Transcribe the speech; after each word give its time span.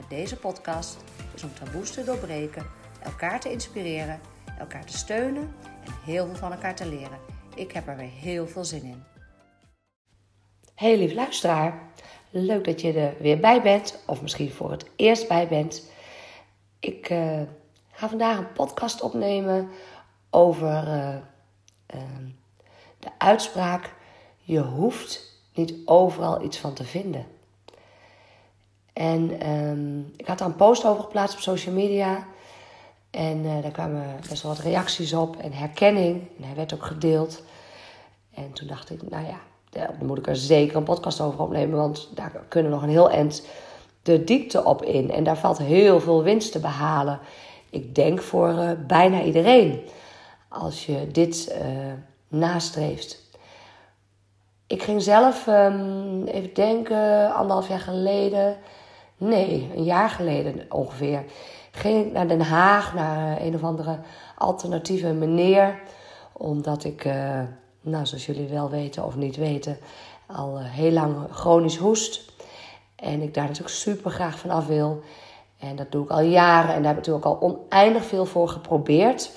met 0.00 0.10
deze 0.10 0.36
podcast 0.36 0.96
is 1.34 1.42
om 1.42 1.54
taboes 1.54 1.90
te 1.90 2.04
doorbreken, 2.04 2.66
elkaar 3.02 3.40
te 3.40 3.50
inspireren, 3.50 4.20
elkaar 4.58 4.84
te 4.86 4.96
steunen 4.96 5.54
en 5.84 5.92
heel 6.04 6.26
veel 6.26 6.34
van 6.34 6.52
elkaar 6.52 6.74
te 6.74 6.88
leren. 6.88 7.18
Ik 7.54 7.72
heb 7.72 7.88
er 7.88 7.96
weer 7.96 8.10
heel 8.10 8.46
veel 8.46 8.64
zin 8.64 8.82
in. 8.82 9.02
Hey 10.74 10.98
lief 10.98 11.12
luisteraar, 11.12 11.92
leuk 12.30 12.64
dat 12.64 12.80
je 12.80 12.92
er 12.92 13.14
weer 13.18 13.40
bij 13.40 13.62
bent, 13.62 14.02
of 14.06 14.22
misschien 14.22 14.50
voor 14.50 14.70
het 14.70 14.84
eerst 14.96 15.28
bij 15.28 15.48
bent. 15.48 15.90
Ik 16.78 17.10
uh, 17.10 17.40
ga 17.92 18.08
vandaag 18.08 18.38
een 18.38 18.52
podcast 18.52 19.00
opnemen 19.00 19.68
over 20.30 20.86
uh, 20.86 21.16
uh, 21.94 22.00
de 22.98 23.10
uitspraak: 23.18 23.94
je 24.38 24.60
hoeft 24.60 25.40
niet 25.54 25.74
overal 25.84 26.42
iets 26.42 26.58
van 26.58 26.74
te 26.74 26.84
vinden. 26.84 27.26
En 29.00 29.50
um, 29.50 30.12
ik 30.16 30.26
had 30.26 30.38
daar 30.38 30.48
een 30.48 30.56
post 30.56 30.84
over 30.84 31.02
geplaatst 31.02 31.34
op 31.34 31.40
social 31.40 31.74
media. 31.74 32.26
En 33.10 33.44
uh, 33.44 33.62
daar 33.62 33.70
kwamen 33.70 34.16
best 34.28 34.42
wel 34.42 34.52
wat 34.52 34.64
reacties 34.64 35.12
op 35.12 35.36
en 35.36 35.52
herkenning. 35.52 36.28
En 36.38 36.44
hij 36.44 36.54
werd 36.54 36.74
ook 36.74 36.84
gedeeld. 36.84 37.42
En 38.34 38.52
toen 38.52 38.66
dacht 38.66 38.90
ik, 38.90 39.10
nou 39.10 39.26
ja, 39.26 39.40
daar 39.70 39.94
moet 40.00 40.18
ik 40.18 40.26
er 40.26 40.36
zeker 40.36 40.76
een 40.76 40.82
podcast 40.82 41.20
over 41.20 41.40
opnemen. 41.40 41.78
Want 41.78 42.08
daar 42.14 42.32
kunnen 42.48 42.70
we 42.70 42.76
nog 42.76 42.86
een 42.86 42.92
heel 42.92 43.10
eind 43.10 43.46
de 44.02 44.24
diepte 44.24 44.64
op 44.64 44.82
in. 44.82 45.10
En 45.10 45.24
daar 45.24 45.38
valt 45.38 45.58
heel 45.58 46.00
veel 46.00 46.22
winst 46.22 46.52
te 46.52 46.60
behalen. 46.60 47.20
Ik 47.70 47.94
denk 47.94 48.20
voor 48.22 48.50
uh, 48.50 48.70
bijna 48.86 49.22
iedereen. 49.22 49.80
Als 50.48 50.86
je 50.86 51.06
dit 51.12 51.56
uh, 51.62 51.92
nastreeft. 52.28 53.28
Ik 54.66 54.82
ging 54.82 55.02
zelf, 55.02 55.46
um, 55.46 56.24
even 56.24 56.54
denken, 56.54 57.34
anderhalf 57.34 57.68
jaar 57.68 57.80
geleden, 57.80 58.56
nee, 59.20 59.70
een 59.76 59.84
jaar 59.84 60.10
geleden 60.10 60.66
ongeveer, 60.68 61.24
ging 61.70 62.06
ik 62.06 62.12
naar 62.12 62.28
Den 62.28 62.40
Haag, 62.40 62.94
naar 62.94 63.40
een 63.40 63.54
of 63.54 63.62
andere 63.62 63.98
alternatieve 64.36 65.12
meneer. 65.12 65.80
Omdat 66.32 66.84
ik, 66.84 67.04
uh, 67.04 67.40
nou, 67.80 68.06
zoals 68.06 68.26
jullie 68.26 68.48
wel 68.48 68.70
weten 68.70 69.04
of 69.04 69.16
niet 69.16 69.36
weten, 69.36 69.78
al 70.26 70.58
uh, 70.58 70.64
heel 70.64 70.92
lang 70.92 71.16
chronisch 71.30 71.76
hoest. 71.76 72.32
En 72.96 73.22
ik 73.22 73.34
daar 73.34 73.44
natuurlijk 73.44 73.74
super 73.74 74.10
graag 74.10 74.38
van 74.38 74.50
af 74.50 74.66
wil. 74.66 75.02
En 75.58 75.76
dat 75.76 75.92
doe 75.92 76.04
ik 76.04 76.10
al 76.10 76.20
jaren 76.20 76.74
en 76.74 76.82
daar 76.82 76.94
heb 76.94 77.04
ik 77.04 77.06
natuurlijk 77.06 77.24
al 77.24 77.40
oneindig 77.40 78.04
veel 78.04 78.26
voor 78.26 78.48
geprobeerd. 78.48 79.30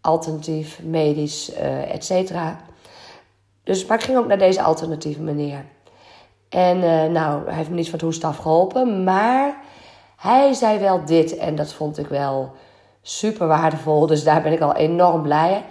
Alternatief, 0.00 0.82
medisch, 0.82 1.52
uh, 1.52 1.94
et 1.94 2.04
cetera. 2.04 2.60
Dus, 3.62 3.86
maar 3.86 3.98
ik 3.98 4.04
ging 4.04 4.18
ook 4.18 4.26
naar 4.26 4.38
deze 4.38 4.62
alternatieve 4.62 5.22
meneer. 5.22 5.64
En 6.54 6.76
uh, 6.76 7.04
nou, 7.04 7.44
hij 7.44 7.54
heeft 7.54 7.68
me 7.68 7.74
niet 7.74 7.84
van 7.90 7.98
het 7.98 8.02
hoest 8.02 8.24
afgeholpen. 8.24 9.04
Maar 9.04 9.56
hij 10.16 10.52
zei 10.52 10.78
wel 10.78 11.04
dit. 11.04 11.36
En 11.36 11.54
dat 11.54 11.72
vond 11.72 11.98
ik 11.98 12.06
wel 12.06 12.52
super 13.02 13.46
waardevol. 13.46 14.06
Dus 14.06 14.24
daar 14.24 14.42
ben 14.42 14.52
ik 14.52 14.60
al 14.60 14.74
enorm 14.74 15.22
blij, 15.22 15.64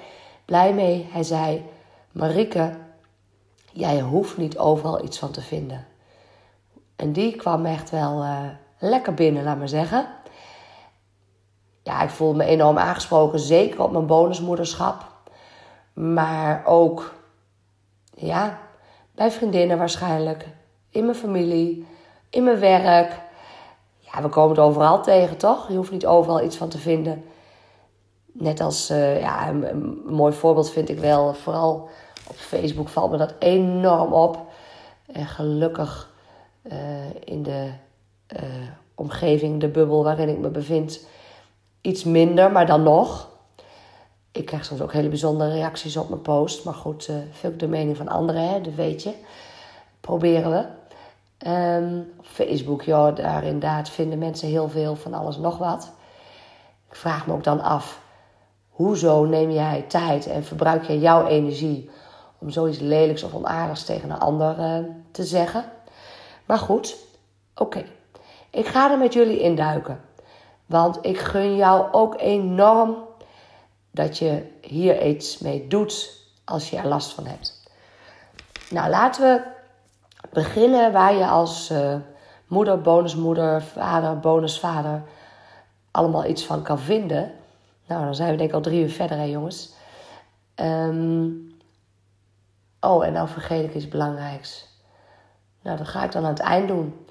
blij 0.46 0.74
mee. 0.74 1.10
Hij 1.12 1.24
zei: 1.24 1.66
Marike, 2.12 2.74
jij 3.72 4.02
hoeft 4.02 4.38
niet 4.38 4.58
overal 4.58 5.04
iets 5.04 5.20
van 5.20 5.32
te 5.32 5.42
vinden. 5.42 5.86
En 6.96 7.12
die 7.12 7.36
kwam 7.36 7.66
echt 7.66 7.90
wel 7.90 8.24
uh, 8.24 8.40
lekker 8.80 9.14
binnen, 9.14 9.44
laat 9.44 9.58
maar 9.58 9.70
zeggen. 9.70 10.08
Ja, 11.84 12.02
ik 12.02 12.10
voelde 12.10 12.38
me 12.38 12.44
enorm 12.44 12.78
aangesproken. 12.78 13.40
Zeker 13.40 13.84
op 13.84 13.92
mijn 13.92 14.06
bonusmoederschap. 14.06 15.06
Maar 15.94 16.66
ook 16.66 17.14
ja, 18.16 18.60
bij 19.16 19.32
vriendinnen 19.32 19.78
waarschijnlijk. 19.78 20.48
In 20.94 21.06
mijn 21.06 21.18
familie. 21.18 21.86
In 22.30 22.44
mijn 22.44 22.60
werk. 22.60 23.20
Ja, 24.00 24.22
we 24.22 24.30
komen 24.30 24.56
het 24.56 24.66
overal 24.66 25.04
tegen, 25.04 25.38
toch? 25.38 25.68
Je 25.68 25.76
hoeft 25.76 25.92
niet 25.92 26.06
overal 26.06 26.44
iets 26.44 26.56
van 26.56 26.70
te 26.70 26.78
vinden. 26.78 27.24
Net 28.32 28.60
als, 28.60 28.92
uh, 28.92 29.20
ja, 29.20 29.50
een, 29.50 30.02
mooi 30.06 30.34
voorbeeld 30.34 30.72
vind 30.72 30.90
ik 30.90 31.00
wel. 31.00 31.34
Vooral 31.34 31.90
op 32.28 32.36
Facebook 32.36 32.90
valt 32.90 33.12
me 33.12 33.18
dat 33.18 33.34
enorm 33.40 34.14
op. 34.14 34.38
En 35.06 35.26
gelukkig 35.26 36.12
uh, 36.64 36.76
in 37.24 37.44
de 37.44 37.72
uh, 38.36 38.40
omgeving, 38.96 39.60
de 39.60 39.70
bubbel 39.70 40.04
waarin 40.04 40.30
ik 40.30 40.38
me 40.38 40.50
bevind, 40.50 41.08
iets 41.82 42.04
minder, 42.04 42.52
maar 42.52 42.66
dan 42.66 42.84
nog 42.84 43.32
ik 44.34 44.46
krijg 44.46 44.66
soms 44.66 44.82
ook 44.82 44.94
hele 44.94 45.10
bijzondere 45.10 45.52
reacties 45.52 45.98
op 45.98 46.10
mijn 46.10 46.22
post. 46.22 46.64
Maar 46.64 46.74
goed, 46.74 47.08
uh, 47.08 47.16
veel 47.32 47.58
de 47.58 47.68
mening 47.68 47.98
van 47.98 48.08
anderen, 48.08 48.50
hè, 48.50 48.62
dat 48.62 48.74
weet 48.74 49.04
je. 49.04 49.14
Proberen 50.00 50.52
we. 50.52 50.66
Op 52.18 52.26
Facebook, 52.26 52.82
ja, 52.82 53.12
daar 53.12 53.44
inderdaad 53.44 53.90
vinden 53.90 54.20
mensen 54.20 54.48
heel 54.48 54.70
veel 54.70 54.96
van 54.96 55.14
alles 55.14 55.38
nog 55.38 55.58
wat. 55.58 55.92
Ik 56.90 56.96
vraag 56.96 57.28
me 57.28 57.34
ook 57.34 57.44
dan 57.44 57.62
af, 57.62 58.02
hoezo 58.70 59.26
neem 59.26 59.52
jij 59.52 59.86
tijd 59.88 60.28
en 60.28 60.44
verbruik 60.44 60.84
jij 60.84 60.98
jouw 60.98 61.28
energie 61.28 61.90
om 62.38 62.50
zoiets 62.50 62.80
lelijks 62.80 63.24
of 63.24 63.34
onaardigs 63.34 63.86
tegen 63.86 64.10
een 64.10 64.20
ander 64.20 64.60
uh, 64.60 64.90
te 65.12 65.24
zeggen? 65.24 65.66
Maar 66.46 66.58
goed, 66.58 66.96
oké. 67.56 67.86
Ik 68.50 68.66
ga 68.66 68.92
er 68.92 68.98
met 68.98 69.14
jullie 69.14 69.40
induiken. 69.40 70.02
Want 70.66 70.98
ik 71.02 71.18
gun 71.18 71.56
jou 71.56 71.92
ook 71.92 72.20
enorm 72.20 72.96
dat 73.92 74.18
je 74.18 74.52
hier 74.62 75.06
iets 75.06 75.38
mee 75.38 75.68
doet 75.68 76.22
als 76.46 76.70
je 76.70 76.78
er 76.78 76.88
last 76.88 77.14
van 77.14 77.26
hebt. 77.26 77.64
Nou, 78.70 78.90
laten 78.90 79.22
we 79.22 79.42
beginnen 80.32 80.92
waar 80.92 81.14
je 81.14 81.28
als 81.28 81.72
uh, 81.72 81.96
moeder, 82.48 82.82
bonusmoeder, 82.82 83.62
vader, 83.62 84.20
bonusvader 84.20 85.04
allemaal 85.92 86.26
iets 86.26 86.46
van 86.46 86.62
kan 86.62 86.80
vinden. 86.80 87.32
Nou, 87.88 88.04
dan 88.04 88.16
zijn 88.16 88.32
we 88.32 88.38
denk 88.38 88.50
ik 88.50 88.56
al 88.56 88.62
drie 88.62 88.82
uur 88.82 88.90
verder, 88.90 89.18
hè 89.18 89.24
jongens. 89.24 89.74
Um, 90.56 91.52
oh, 92.80 93.06
en 93.06 93.14
nou 93.14 93.28
vergeet 93.28 93.64
ik 93.64 93.76
iets 93.76 93.88
belangrijks. 93.88 94.68
Nou, 95.62 95.78
dat 95.78 95.88
ga 95.88 96.04
ik 96.04 96.12
dan 96.12 96.24
aan 96.24 96.30
het 96.30 96.40
eind 96.40 96.68
doen. 96.68 97.06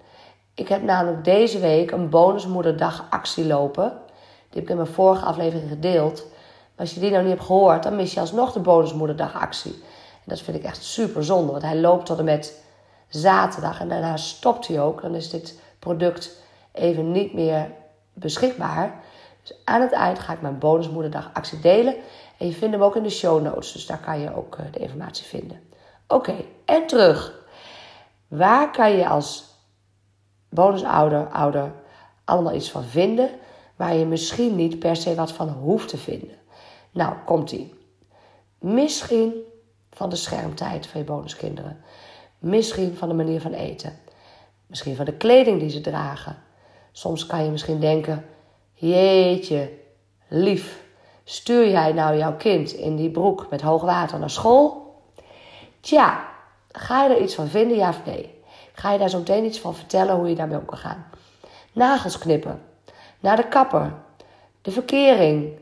Ik 0.55 0.69
heb 0.69 0.83
namelijk 0.83 1.25
deze 1.25 1.59
week 1.59 1.91
een 1.91 2.09
bonusmoederdag 2.09 3.07
actie 3.11 3.47
lopen. 3.47 3.89
Die 4.49 4.61
heb 4.61 4.63
ik 4.63 4.69
in 4.69 4.77
mijn 4.77 4.89
vorige 4.89 5.25
aflevering 5.25 5.69
gedeeld. 5.69 6.27
Als 6.77 6.95
je 6.95 7.01
die 7.01 7.11
nou 7.11 7.23
niet 7.23 7.33
hebt 7.33 7.45
gehoord, 7.45 7.83
dan 7.83 7.97
mis 7.97 8.15
je 8.15 8.21
alsnog 8.21 8.53
de 8.53 8.61
bonusmoederdagactie. 8.61 9.73
En 10.13 10.25
dat 10.25 10.41
vind 10.41 10.57
ik 10.57 10.63
echt 10.63 10.85
super 10.85 11.25
zonde, 11.25 11.53
want 11.53 11.63
hij 11.63 11.81
loopt 11.81 12.07
tot 12.07 12.19
en 12.19 12.25
met 12.25 12.63
zaterdag 13.15 13.81
en 13.81 13.89
daarna 13.89 14.17
stopt 14.17 14.69
hij 14.69 14.81
ook. 14.81 15.03
Dan 15.03 15.15
is 15.15 15.31
dit 15.31 15.61
product 15.79 16.41
even 16.73 17.13
niet 17.13 17.35
meer 17.35 17.71
beschikbaar. 18.13 19.01
Dus 19.43 19.57
aan 19.65 19.81
het 19.81 19.93
eind 19.93 20.19
ga 20.19 20.33
ik 20.33 20.41
mijn 20.41 20.59
bonusmoederdagactie 20.59 21.61
delen. 21.61 21.95
En 22.39 22.47
je 22.47 22.53
vindt 22.53 22.75
hem 22.75 22.85
ook 22.85 22.97
in 22.97 23.03
de 23.03 23.11
show 23.11 23.43
notes, 23.43 23.73
dus 23.73 23.87
daar 23.87 24.01
kan 24.01 24.21
je 24.21 24.37
ook 24.37 24.57
eh, 24.57 24.65
de 24.73 24.79
informatie 24.79 25.25
vinden. 25.25 25.61
Oké, 26.07 26.35
en 26.65 26.87
terug. 26.87 27.41
Waar 28.29 28.71
kan 28.71 28.93
je 28.93 29.09
als 29.09 29.45
bonusouder, 30.49 31.29
ouder, 31.29 31.73
allemaal 32.25 32.55
iets 32.55 32.71
van 32.71 32.85
vinden, 32.85 33.31
waar 33.77 33.95
je 33.95 34.07
misschien 34.07 34.57
niet 34.57 34.79
per 34.79 34.97
se 34.97 35.15
wat 35.15 35.33
van 35.33 35.49
hoeft 35.49 35.89
te 35.89 35.99
vinden? 35.99 36.37
Nou, 36.91 37.15
komt-ie. 37.25 37.75
Misschien 38.59 39.33
van 39.91 40.09
de 40.09 40.17
schermtijd 40.17 40.87
van 40.87 41.01
je 41.01 41.07
bonuskinderen. 41.07 41.85
Misschien 42.43 42.97
van 42.97 43.09
de 43.09 43.15
manier 43.15 43.41
van 43.41 43.53
eten. 43.53 43.99
Misschien 44.67 44.97
van 44.97 45.05
de 45.05 45.17
kleding 45.17 45.61
die 45.61 45.71
ze 45.71 45.81
dragen. 45.81 46.37
Soms 46.93 47.27
kan 47.27 47.45
je 47.45 47.51
misschien 47.51 47.81
denken: 47.81 48.25
Jeetje, 48.73 49.71
lief, 50.29 50.83
stuur 51.25 51.69
jij 51.69 51.93
nou 51.93 52.17
jouw 52.17 52.37
kind 52.37 52.73
in 52.73 52.97
die 52.97 53.11
broek 53.11 53.47
met 53.51 53.61
hoog 53.61 53.83
water 53.83 54.19
naar 54.19 54.31
school? 54.31 54.95
Tja, 55.81 56.29
ga 56.73 57.05
je 57.05 57.15
er 57.15 57.23
iets 57.23 57.35
van 57.35 57.49
vinden, 57.49 57.77
ja 57.77 57.89
of 57.89 58.05
nee? 58.05 58.43
Ga 58.73 58.93
je 58.93 58.99
daar 58.99 59.11
zo 59.11 59.19
meteen 59.19 59.45
iets 59.45 59.61
van 59.61 59.75
vertellen 59.75 60.17
hoe 60.17 60.29
je 60.29 60.35
daarmee 60.35 60.59
om 60.59 60.65
kan 60.65 60.79
gaan? 60.79 61.07
Nagels 61.73 62.19
knippen, 62.19 62.63
naar 63.21 63.37
de 63.37 63.49
kapper, 63.49 63.95
de 64.63 64.71
verkering, 64.71 65.61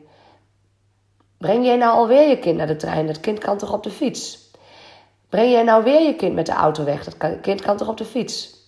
Breng 1.40 1.64
jij 1.64 1.76
nou 1.76 1.96
alweer 1.96 2.28
je 2.28 2.38
kind 2.38 2.56
naar 2.56 2.66
de 2.66 2.76
trein? 2.76 3.06
Dat 3.06 3.20
kind 3.20 3.38
kan 3.38 3.58
toch 3.58 3.72
op 3.72 3.82
de 3.82 3.90
fiets? 3.90 4.39
Breng 5.30 5.50
jij 5.50 5.62
nou 5.62 5.84
weer 5.84 6.00
je 6.00 6.14
kind 6.14 6.34
met 6.34 6.46
de 6.46 6.52
auto 6.52 6.84
weg? 6.84 7.04
Dat 7.04 7.40
kind 7.40 7.60
kan 7.60 7.76
toch 7.76 7.88
op 7.88 7.96
de 7.96 8.04
fiets? 8.04 8.58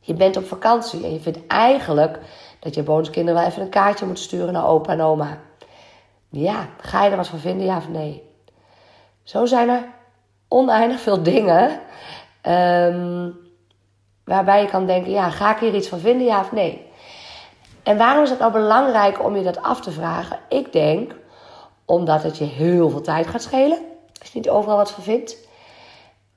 Je 0.00 0.14
bent 0.14 0.36
op 0.36 0.46
vakantie 0.46 1.04
en 1.04 1.12
je 1.12 1.20
vindt 1.20 1.46
eigenlijk 1.46 2.18
dat 2.60 2.74
je 2.74 2.82
bonuskinderen 2.82 3.40
wel 3.40 3.50
even 3.50 3.62
een 3.62 3.68
kaartje 3.68 4.06
moeten 4.06 4.24
sturen 4.24 4.52
naar 4.52 4.66
opa 4.66 4.92
en 4.92 5.00
oma. 5.00 5.38
Ja, 6.28 6.68
ga 6.80 7.04
je 7.04 7.10
er 7.10 7.16
wat 7.16 7.28
van 7.28 7.38
vinden, 7.38 7.66
ja 7.66 7.76
of 7.76 7.88
nee? 7.88 8.22
Zo 9.22 9.46
zijn 9.46 9.68
er 9.68 9.84
oneindig 10.48 11.00
veel 11.00 11.22
dingen 11.32 11.80
ehm, 12.40 13.30
waarbij 14.24 14.60
je 14.62 14.68
kan 14.68 14.86
denken: 14.86 15.10
ja, 15.10 15.30
ga 15.30 15.54
ik 15.54 15.58
hier 15.58 15.74
iets 15.74 15.88
van 15.88 15.98
vinden, 15.98 16.26
ja 16.26 16.40
of 16.40 16.52
nee? 16.52 16.86
En 17.82 17.96
waarom 17.96 18.22
is 18.22 18.30
het 18.30 18.38
nou 18.38 18.52
belangrijk 18.52 19.24
om 19.24 19.36
je 19.36 19.42
dat 19.42 19.62
af 19.62 19.80
te 19.80 19.90
vragen? 19.90 20.38
Ik 20.48 20.72
denk 20.72 21.14
omdat 21.84 22.22
het 22.22 22.38
je 22.38 22.44
heel 22.44 22.90
veel 22.90 23.00
tijd 23.00 23.26
gaat 23.26 23.42
schelen 23.42 23.78
als 24.20 24.32
je 24.32 24.38
niet 24.38 24.50
overal 24.50 24.76
wat 24.76 24.90
van 24.90 25.02
vindt. 25.02 25.50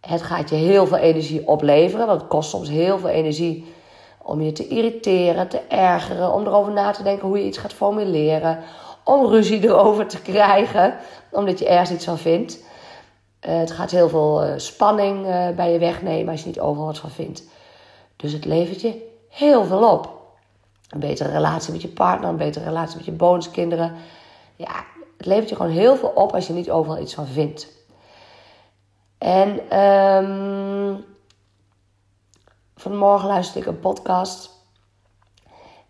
Het 0.08 0.22
gaat 0.22 0.50
je 0.50 0.56
heel 0.56 0.88
veel 0.88 0.98
energie 0.98 1.48
opleveren, 1.48 2.08
want 2.08 2.22
het 2.22 2.30
kost 2.30 2.50
soms 2.50 2.70
heel 2.70 3.00
veel 3.00 3.10
energie 3.10 3.74
om 4.22 4.42
je 4.42 4.52
te 4.52 4.68
irriteren, 4.68 5.48
te 5.48 5.60
ergeren, 5.60 6.34
om 6.34 6.46
erover 6.46 6.74
na 6.74 6.92
te 6.92 7.04
denken 7.04 7.28
hoe 7.28 7.38
je 7.38 7.46
iets 7.46 7.58
gaat 7.58 7.74
formuleren, 7.74 8.60
om 9.04 9.26
ruzie 9.26 9.64
erover 9.68 10.08
te 10.08 10.22
krijgen, 10.22 10.96
omdat 11.32 11.60
je 11.60 11.68
ergens 11.68 11.92
iets 11.92 12.06
van 12.06 12.18
vindt. 12.18 12.64
Uh, 13.48 13.58
het 13.58 13.72
gaat 13.72 13.92
heel 13.92 14.10
veel 14.10 14.46
uh, 14.46 14.54
spanning 14.58 15.26
uh, 15.26 15.50
bij 15.50 15.72
je 15.72 15.80
wegnemen 15.80 16.32
als 16.32 16.42
je 16.42 16.48
niet 16.48 16.60
overal 16.60 16.86
wat 16.86 16.98
van 16.98 17.10
vindt. 17.10 17.44
Dus 18.16 18.32
het 18.32 18.46
levert 18.46 18.82
je 18.82 19.08
heel 19.30 19.64
veel 19.64 19.92
op. 19.92 20.14
Een 20.90 21.00
betere 21.00 21.32
relatie 21.32 21.72
met 21.72 21.82
je 21.82 21.88
partner, 21.88 22.30
een 22.30 22.38
betere 22.38 22.66
relatie 22.66 22.96
met 22.96 23.06
je 23.06 23.12
bonuskinderen. 23.12 23.94
Ja, 24.56 24.86
het 25.18 25.26
levert 25.26 25.50
je 25.50 25.56
gewoon 25.56 25.72
heel 25.72 25.96
veel 25.96 26.12
op 26.16 26.34
als 26.34 26.48
je 26.48 26.54
niet 26.54 26.72
overal 26.72 27.02
iets 27.02 27.14
van 27.14 27.28
vindt. 27.28 27.75
En 29.18 29.80
um, 29.80 31.06
vanmorgen 32.76 33.28
luisterde 33.28 33.60
ik 33.60 33.66
een 33.66 33.80
podcast. 33.80 34.50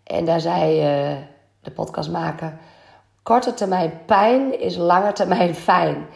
En 0.02 0.24
daar 0.24 0.40
zei 0.40 0.76
uh, 0.76 1.16
de 1.60 1.70
podcastmaker: 1.70 2.58
Korte 3.22 3.54
termijn 3.54 4.00
pijn 4.06 4.60
is 4.60 4.76
lange 4.76 5.12
termijn 5.12 5.54
fijn. 5.54 6.06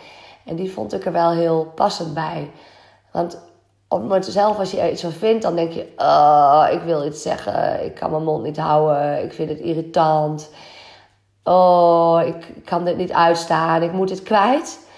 En 0.45 0.57
die 0.57 0.73
vond 0.73 0.93
ik 0.93 1.07
er 1.07 1.13
wel 1.13 1.31
heel 1.31 1.73
passend 1.75 2.15
bij. 2.15 2.51
Want 3.13 3.35
op 3.89 3.99
het 3.99 4.09
moment 4.09 4.27
zelf, 4.27 4.59
als 4.59 4.71
je 4.71 4.81
er 4.81 4.91
iets 4.91 5.03
van 5.03 5.13
vindt, 5.13 5.43
dan 5.43 5.55
denk 5.55 5.73
je: 5.73 5.93
Oh, 5.97 6.67
ik 6.73 6.81
wil 6.81 7.07
iets 7.07 7.23
zeggen. 7.23 7.85
Ik 7.85 7.95
kan 7.95 8.11
mijn 8.11 8.25
mond 8.25 8.43
niet 8.43 8.57
houden. 8.57 9.25
Ik 9.25 9.33
vind 9.33 9.49
het 9.49 9.59
irritant. 9.59 10.51
Oh, 11.45 12.23
ik 12.27 12.65
kan 12.65 12.85
dit 12.85 12.97
niet 12.97 13.13
uitstaan. 13.13 13.83
Ik 13.83 13.93
moet 13.93 14.09
dit 14.09 14.23
kwijt. 14.23 14.89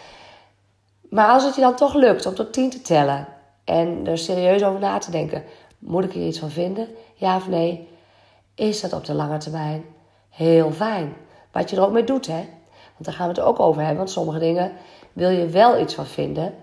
Maar 1.12 1.28
als 1.28 1.44
het 1.44 1.54
je 1.54 1.60
dan 1.60 1.76
toch 1.76 1.94
lukt 1.94 2.26
om 2.26 2.34
tot 2.34 2.52
tien 2.52 2.70
te 2.70 2.80
tellen 2.80 3.28
en 3.64 4.06
er 4.06 4.18
serieus 4.18 4.62
over 4.62 4.80
na 4.80 4.98
te 4.98 5.10
denken: 5.10 5.44
moet 5.78 6.04
ik 6.04 6.12
hier 6.12 6.26
iets 6.26 6.38
van 6.38 6.50
vinden? 6.50 6.88
Ja 7.14 7.36
of 7.36 7.48
nee? 7.48 7.88
Is 8.54 8.80
dat 8.80 8.92
op 8.92 9.04
de 9.04 9.14
lange 9.14 9.38
termijn 9.38 9.84
heel 10.28 10.72
fijn? 10.72 11.16
Wat 11.50 11.70
je 11.70 11.76
er 11.76 11.82
ook 11.82 11.92
mee 11.92 12.04
doet, 12.04 12.26
hè? 12.26 12.48
Want 12.92 13.04
daar 13.04 13.14
gaan 13.14 13.28
we 13.28 13.34
het 13.34 13.42
ook 13.42 13.60
over 13.60 13.80
hebben. 13.80 13.98
Want 13.98 14.10
sommige 14.10 14.38
dingen 14.38 14.72
wil 15.12 15.30
je 15.30 15.46
wel 15.46 15.80
iets 15.80 15.94
van 15.94 16.06
vinden. 16.06 16.54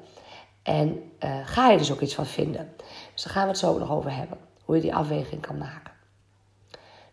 En 0.64 1.12
uh, 1.24 1.30
ga 1.44 1.70
je 1.70 1.78
dus 1.78 1.92
ook 1.92 2.02
iets 2.02 2.16
van 2.16 2.26
vinden. 2.26 2.74
Dus 3.14 3.24
daar 3.24 3.34
gaan 3.34 3.44
we 3.44 3.50
het 3.50 3.58
zo 3.58 3.78
nog 3.78 3.92
over 3.92 4.16
hebben. 4.16 4.38
Hoe 4.66 4.76
je 4.76 4.82
die 4.82 4.96
afweging 4.96 5.42
kan 5.42 5.58
maken. 5.58 5.94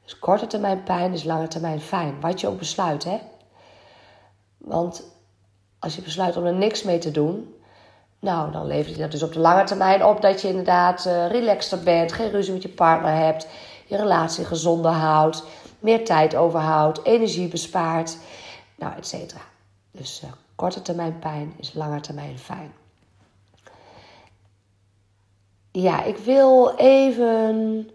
Dus 0.04 0.18
korte 0.18 0.46
termijn 0.46 0.82
pijn 0.82 1.12
is 1.12 1.24
lange 1.24 1.48
termijn 1.48 1.80
fijn. 1.80 2.20
Wat 2.20 2.40
je 2.40 2.48
ook 2.48 2.58
besluit, 2.58 3.04
hè? 3.04 3.18
Want 4.58 5.15
als 5.86 5.96
je 5.96 6.02
besluit 6.02 6.36
om 6.36 6.44
er 6.44 6.54
niks 6.54 6.82
mee 6.82 6.98
te 6.98 7.10
doen, 7.10 7.54
nou, 8.18 8.52
dan 8.52 8.66
levert 8.66 8.94
je 8.94 9.00
dat 9.00 9.10
dus 9.10 9.22
op 9.22 9.32
de 9.32 9.38
lange 9.38 9.64
termijn 9.64 10.04
op 10.04 10.20
dat 10.20 10.42
je 10.42 10.48
inderdaad 10.48 11.06
uh, 11.06 11.30
relaxter 11.30 11.82
bent, 11.82 12.12
geen 12.12 12.30
ruzie 12.30 12.52
met 12.52 12.62
je 12.62 12.68
partner 12.68 13.14
hebt, 13.14 13.46
je 13.86 13.96
relatie 13.96 14.44
gezonder 14.44 14.90
houdt, 14.90 15.44
meer 15.78 16.04
tijd 16.04 16.36
overhoudt, 16.36 17.04
energie 17.04 17.48
bespaart, 17.48 18.16
nou, 18.76 18.92
et 18.96 19.06
cetera. 19.06 19.40
Dus 19.90 20.20
uh, 20.24 20.30
korte 20.54 20.82
termijn 20.82 21.18
pijn 21.18 21.54
is 21.56 21.74
lange 21.74 22.00
termijn 22.00 22.38
fijn. 22.38 22.72
Ja, 25.70 26.02
ik 26.02 26.16
wil 26.16 26.74
even. 26.76 27.90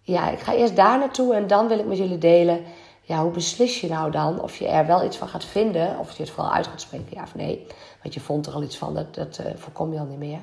Ja, 0.00 0.30
ik 0.30 0.38
ga 0.38 0.54
eerst 0.54 0.76
daar 0.76 0.98
naartoe 0.98 1.34
en 1.34 1.46
dan 1.46 1.68
wil 1.68 1.78
ik 1.78 1.86
met 1.86 1.98
jullie 1.98 2.18
delen 2.18 2.64
ja, 3.08 3.22
hoe 3.22 3.30
beslis 3.30 3.80
je 3.80 3.88
nou 3.88 4.10
dan 4.10 4.42
of 4.42 4.56
je 4.56 4.68
er 4.68 4.86
wel 4.86 5.04
iets 5.04 5.16
van 5.16 5.28
gaat 5.28 5.44
vinden, 5.44 5.98
of 5.98 6.16
je 6.16 6.22
het 6.22 6.32
vooral 6.32 6.52
uit 6.52 6.66
gaat 6.66 6.80
spreken, 6.80 7.14
ja 7.14 7.22
of 7.22 7.34
nee. 7.34 7.66
Want 8.02 8.14
je 8.14 8.20
vond 8.20 8.46
er 8.46 8.52
al 8.52 8.62
iets 8.62 8.76
van, 8.76 8.94
dat, 8.94 9.14
dat 9.14 9.38
uh, 9.38 9.46
voorkom 9.54 9.92
je 9.92 9.98
al 9.98 10.04
niet 10.04 10.18
meer. 10.18 10.40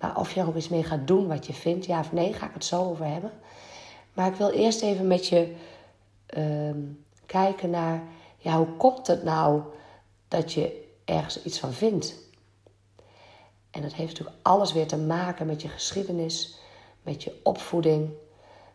Maar 0.00 0.18
of 0.18 0.32
je 0.32 0.40
er 0.40 0.46
ook 0.46 0.56
iets 0.56 0.68
mee 0.68 0.84
gaat 0.84 1.06
doen 1.06 1.26
wat 1.28 1.46
je 1.46 1.52
vindt, 1.52 1.86
ja 1.86 1.98
of 1.98 2.12
nee, 2.12 2.32
ga 2.32 2.46
ik 2.46 2.54
het 2.54 2.64
zo 2.64 2.84
over 2.84 3.06
hebben. 3.06 3.30
Maar 4.12 4.26
ik 4.26 4.34
wil 4.34 4.50
eerst 4.50 4.82
even 4.82 5.06
met 5.06 5.26
je 5.26 5.54
uh, 6.36 6.74
kijken 7.26 7.70
naar, 7.70 8.02
ja, 8.36 8.56
hoe 8.56 8.76
komt 8.76 9.06
het 9.06 9.24
nou 9.24 9.62
dat 10.28 10.52
je 10.52 10.88
ergens 11.04 11.42
iets 11.42 11.58
van 11.58 11.72
vindt? 11.72 12.14
En 13.70 13.82
dat 13.82 13.92
heeft 13.92 14.10
natuurlijk 14.10 14.36
alles 14.42 14.72
weer 14.72 14.86
te 14.86 14.98
maken 14.98 15.46
met 15.46 15.62
je 15.62 15.68
geschiedenis, 15.68 16.58
met 17.02 17.22
je 17.22 17.40
opvoeding, 17.42 18.10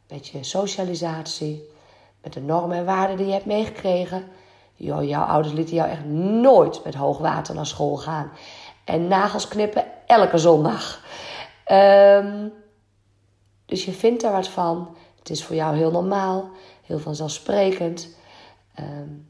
met 0.07 0.27
je 0.27 0.43
socialisatie 0.43 1.77
met 2.21 2.33
de 2.33 2.41
normen 2.41 2.77
en 2.77 2.85
waarden 2.85 3.17
die 3.17 3.25
je 3.25 3.31
hebt 3.31 3.45
meegekregen. 3.45 4.27
Jouw 4.75 5.23
ouders 5.23 5.53
lieten 5.53 5.75
jou 5.75 5.89
echt 5.89 6.05
nooit 6.05 6.83
met 6.83 6.95
hoog 6.95 7.17
water 7.17 7.55
naar 7.55 7.65
school 7.65 7.97
gaan. 7.97 8.31
En 8.85 9.07
nagels 9.07 9.47
knippen 9.47 9.85
elke 10.05 10.37
zondag. 10.37 11.05
Um, 11.71 12.53
dus 13.65 13.85
je 13.85 13.91
vindt 13.91 14.23
er 14.23 14.31
wat 14.31 14.47
van. 14.47 14.95
Het 15.19 15.29
is 15.29 15.43
voor 15.43 15.55
jou 15.55 15.75
heel 15.75 15.91
normaal, 15.91 16.49
heel 16.83 16.99
vanzelfsprekend. 16.99 18.15
Um, 18.79 19.29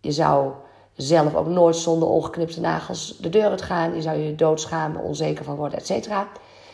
je 0.00 0.12
zou 0.12 0.52
zelf 0.94 1.34
ook 1.34 1.46
nooit 1.46 1.76
zonder 1.76 2.08
ongeknipte 2.08 2.60
nagels 2.60 3.18
de 3.18 3.28
deur 3.28 3.50
uit 3.50 3.62
gaan. 3.62 3.94
Je 3.94 4.02
zou 4.02 4.18
je 4.18 4.34
doodschamen, 4.34 5.02
onzeker 5.02 5.44
van 5.44 5.56
worden, 5.56 5.78
et 5.78 5.86
cetera. 5.86 6.28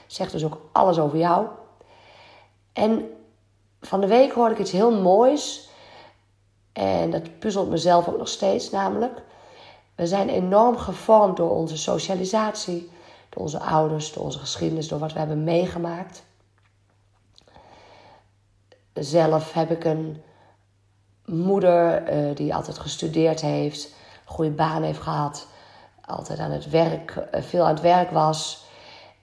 Zegt 0.07 0.33
dus 0.33 0.45
ook 0.45 0.59
alles 0.73 0.99
over 0.99 1.19
jou. 1.19 1.47
En 2.73 3.11
van 3.81 4.01
de 4.01 4.07
week 4.07 4.33
hoorde 4.33 4.55
ik 4.55 4.61
iets 4.61 4.71
heel 4.71 5.01
moois. 5.01 5.69
En 6.73 7.11
dat 7.11 7.39
puzzelt 7.39 7.71
mezelf 7.71 8.09
ook 8.09 8.19
nog 8.19 8.29
steeds, 8.29 8.71
namelijk. 8.71 9.23
We 9.95 10.07
zijn 10.07 10.29
enorm 10.29 10.77
gevormd 10.77 11.37
door 11.37 11.51
onze 11.51 11.77
socialisatie, 11.77 12.91
door 13.29 13.43
onze 13.43 13.59
ouders, 13.61 14.13
door 14.13 14.25
onze 14.25 14.39
geschiedenis, 14.39 14.89
door 14.89 14.99
wat 14.99 15.13
we 15.13 15.19
hebben 15.19 15.45
meegemaakt. 15.45 16.23
Zelf 18.95 19.53
heb 19.53 19.71
ik 19.71 19.85
een 19.85 20.23
moeder 21.25 22.13
uh, 22.13 22.37
die 22.37 22.55
altijd 22.55 22.79
gestudeerd 22.79 23.41
heeft, 23.41 23.85
een 23.85 24.33
goede 24.33 24.51
baan 24.51 24.83
heeft 24.83 25.01
gehad, 25.01 25.47
altijd 26.05 26.39
aan 26.39 26.51
het 26.51 26.71
werk, 26.71 27.27
uh, 27.35 27.43
veel 27.43 27.65
aan 27.65 27.75
het 27.75 27.81
werk 27.81 28.11
was. 28.11 28.65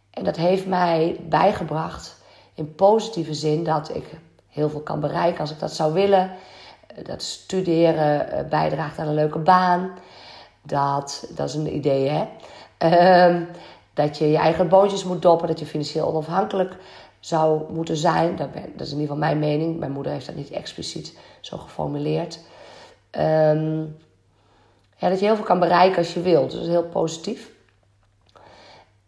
En 0.10 0.24
dat 0.24 0.36
heeft 0.36 0.66
mij 0.66 1.20
bijgebracht 1.30 2.16
in 2.54 2.76
positieve 2.76 3.34
zin 3.34 3.64
dat 3.64 3.96
ik 3.96 4.20
heel 4.58 4.70
veel 4.70 4.82
kan 4.82 5.00
bereiken 5.00 5.40
als 5.40 5.52
ik 5.52 5.60
dat 5.60 5.74
zou 5.74 5.94
willen. 5.94 6.32
Dat 7.04 7.24
studeren 7.24 8.32
eh, 8.32 8.50
bijdraagt 8.50 9.00
aan 9.00 9.08
een 9.08 9.14
leuke 9.14 9.40
baan. 9.40 9.92
Dat, 10.62 11.28
dat 11.36 11.50
is 11.50 11.56
een 11.56 11.76
idee, 11.76 12.10
hè. 12.10 12.26
Ehm, 12.78 13.44
dat 13.94 14.18
je 14.18 14.30
je 14.30 14.38
eigen 14.38 14.70
boontjes 14.70 15.04
moet 15.04 15.22
doppen. 15.22 15.48
Dat 15.48 15.60
je 15.60 15.66
financieel 15.66 16.08
onafhankelijk 16.08 16.76
zou 17.20 17.74
moeten 17.74 17.98
zijn. 17.98 18.36
Dat, 18.36 18.52
ben, 18.52 18.72
dat 18.76 18.88
is 18.88 18.94
in 18.94 19.00
ieder 19.00 19.16
geval 19.16 19.30
mijn 19.30 19.40
mening. 19.40 19.80
Mijn 19.80 19.92
moeder 19.92 20.12
heeft 20.12 20.26
dat 20.26 20.36
niet 20.36 20.50
expliciet 20.50 21.18
zo 21.42 21.58
geformuleerd. 21.58 22.40
Ehm, 23.10 23.80
ja, 24.98 25.10
dat 25.10 25.20
je 25.20 25.26
heel 25.26 25.36
veel 25.36 25.46
kan 25.46 25.60
bereiken 25.60 25.98
als 25.98 26.14
je 26.14 26.22
wilt. 26.22 26.46
Dus 26.46 26.54
dat 26.54 26.68
is 26.68 26.74
heel 26.74 26.84
positief. 26.84 27.52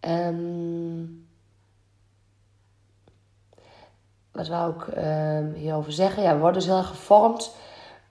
Um, 0.02 1.28
wat 4.40 4.48
wou 4.48 4.74
ik 4.76 4.98
uh, 4.98 5.56
hierover 5.56 5.92
zeggen? 5.92 6.24
Ja, 6.24 6.34
we 6.34 6.40
worden 6.40 6.62
dus 6.62 6.70
heel 6.70 6.84
gevormd 6.84 7.56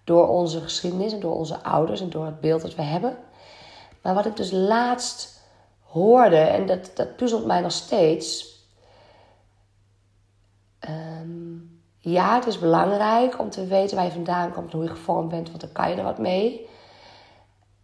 door 0.04 0.28
onze 0.28 0.60
geschiedenis 0.60 1.12
en 1.12 1.20
door 1.20 1.34
onze 1.34 1.62
ouders 1.62 2.00
en 2.00 2.10
door 2.10 2.24
het 2.24 2.40
beeld 2.40 2.62
dat 2.62 2.74
we 2.74 2.82
hebben. 2.82 3.16
Maar 4.02 4.14
wat 4.14 4.26
ik 4.26 4.36
dus 4.36 4.50
laatst 4.50 5.42
hoorde, 5.82 6.36
en 6.36 6.66
dat, 6.66 6.90
dat 6.94 7.16
puzzelt 7.16 7.46
mij 7.46 7.60
nog 7.60 7.72
steeds. 7.72 8.56
Ehm, 10.78 11.56
ja, 11.98 12.34
het 12.34 12.46
is 12.46 12.58
belangrijk 12.58 13.38
om 13.38 13.50
te 13.50 13.66
weten 13.66 13.96
waar 13.96 14.04
je 14.04 14.10
vandaan 14.10 14.52
komt 14.52 14.72
en 14.72 14.78
hoe 14.78 14.86
je 14.86 14.94
gevormd 14.94 15.28
bent, 15.28 15.48
want 15.48 15.60
dan 15.60 15.72
kan 15.72 15.90
je 15.90 15.96
er 15.96 16.02
wat 16.02 16.18
mee. 16.18 16.68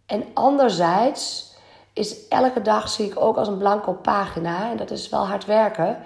En 0.05 0.23
anderzijds 0.33 1.53
is 1.93 2.27
elke 2.27 2.61
dag, 2.61 2.89
zie 2.89 3.05
ik 3.05 3.19
ook 3.19 3.37
als 3.37 3.47
een 3.47 3.57
blanco 3.57 3.93
pagina, 3.93 4.69
en 4.71 4.77
dat 4.77 4.91
is 4.91 5.09
wel 5.09 5.27
hard 5.27 5.45
werken. 5.45 6.03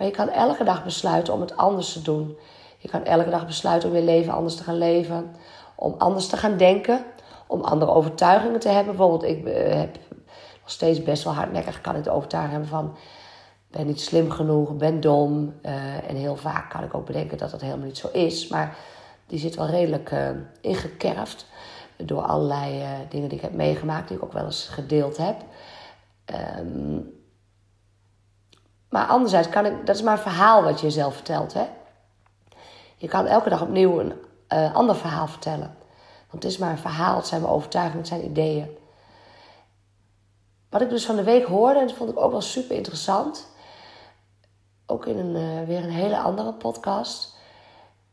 Maar 0.00 0.08
je 0.08 0.14
kan 0.14 0.28
elke 0.28 0.64
dag 0.64 0.84
besluiten 0.84 1.32
om 1.32 1.40
het 1.40 1.56
anders 1.56 1.92
te 1.92 2.02
doen. 2.02 2.38
Je 2.78 2.88
kan 2.88 3.04
elke 3.04 3.30
dag 3.30 3.46
besluiten 3.46 3.88
om 3.88 3.94
je 3.94 4.02
leven 4.02 4.32
anders 4.32 4.56
te 4.56 4.62
gaan 4.62 4.78
leven. 4.78 5.34
Om 5.74 5.94
anders 5.98 6.26
te 6.26 6.36
gaan 6.36 6.56
denken. 6.56 7.04
Om 7.46 7.60
andere 7.60 7.90
overtuigingen 7.90 8.60
te 8.60 8.68
hebben. 8.68 8.96
Bijvoorbeeld, 8.96 9.30
ik 9.30 9.46
eh, 9.46 9.78
heb 9.78 9.98
nog 10.60 10.70
steeds 10.70 11.02
best 11.02 11.24
wel 11.24 11.34
hardnekkig 11.34 11.80
kan 11.80 11.96
ik 11.96 12.04
de 12.04 12.10
overtuiging 12.10 12.52
hebben 12.52 12.70
van... 12.70 12.96
ben 13.70 13.86
niet 13.86 14.00
slim 14.00 14.30
genoeg, 14.30 14.76
ben 14.76 15.00
dom. 15.00 15.54
Eh, 15.62 16.08
en 16.08 16.16
heel 16.16 16.36
vaak 16.36 16.70
kan 16.70 16.84
ik 16.84 16.94
ook 16.94 17.06
bedenken 17.06 17.38
dat 17.38 17.50
dat 17.50 17.60
helemaal 17.60 17.86
niet 17.86 17.98
zo 17.98 18.08
is. 18.12 18.48
Maar 18.48 18.76
die 19.26 19.38
zit 19.38 19.56
wel 19.56 19.66
redelijk 19.66 20.10
uh, 20.10 20.28
ingekerfd 20.60 21.46
door 21.96 22.22
allerlei 22.22 22.84
dingen 23.08 23.28
die 23.28 23.38
ik 23.38 23.44
heb 23.44 23.54
meegemaakt, 23.54 24.08
die 24.08 24.16
ik 24.16 24.22
ook 24.22 24.32
wel 24.32 24.44
eens 24.44 24.68
gedeeld 24.68 25.16
heb. 25.16 25.36
Ehm, 26.24 26.98
maar 28.90 29.06
anderzijds 29.06 29.48
kan 29.48 29.66
ik, 29.66 29.86
dat 29.86 29.96
is 29.96 30.02
maar 30.02 30.16
een 30.16 30.22
verhaal 30.22 30.62
wat 30.62 30.80
je 30.80 30.86
jezelf 30.86 31.14
vertelt. 31.14 31.52
Hè? 31.52 31.66
Je 32.96 33.08
kan 33.08 33.26
elke 33.26 33.48
dag 33.48 33.62
opnieuw 33.62 34.00
een 34.00 34.14
ander 34.72 34.96
verhaal 34.96 35.26
vertellen. 35.26 35.76
Want 36.30 36.42
het 36.42 36.52
is 36.52 36.58
maar 36.58 36.70
een 36.70 36.78
verhaal, 36.78 37.16
het 37.16 37.26
zijn 37.26 37.40
mijn 37.40 37.52
overtuigingen, 37.52 37.98
het 37.98 38.08
zijn 38.08 38.24
ideeën. 38.24 38.78
Wat 40.70 40.80
ik 40.80 40.88
dus 40.88 41.06
van 41.06 41.16
de 41.16 41.22
week 41.22 41.44
hoorde, 41.44 41.80
en 41.80 41.86
dat 41.86 41.96
vond 41.96 42.10
ik 42.10 42.18
ook 42.18 42.30
wel 42.30 42.40
super 42.40 42.76
interessant. 42.76 43.46
Ook 44.86 45.06
in 45.06 45.18
een, 45.18 45.36
uh, 45.36 45.66
weer 45.66 45.84
een 45.84 45.90
hele 45.90 46.18
andere 46.18 46.52
podcast. 46.52 47.36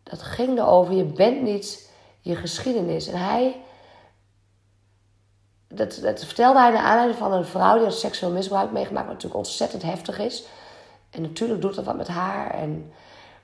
Dat 0.03 0.21
ging 0.21 0.57
erover, 0.57 0.93
je 0.93 1.03
bent 1.03 1.41
niet 1.41 1.91
je 2.21 2.35
geschiedenis. 2.35 3.07
En 3.07 3.19
hij, 3.19 3.61
dat, 5.67 5.99
dat 6.01 6.25
vertelde 6.25 6.59
hij 6.59 6.71
naar 6.71 6.83
aanleiding 6.83 7.17
van 7.17 7.33
een 7.33 7.45
vrouw 7.45 7.75
die 7.75 7.83
had 7.83 7.97
seksueel 7.97 8.31
misbruik 8.31 8.71
meegemaakt. 8.71 9.05
Wat 9.05 9.13
natuurlijk 9.13 9.45
ontzettend 9.45 9.83
heftig 9.83 10.19
is. 10.19 10.45
En 11.17 11.23
natuurlijk 11.23 11.61
doet 11.61 11.75
dat 11.75 11.85
wat 11.85 11.97
met 11.97 12.07
haar. 12.07 12.51
En, 12.51 12.93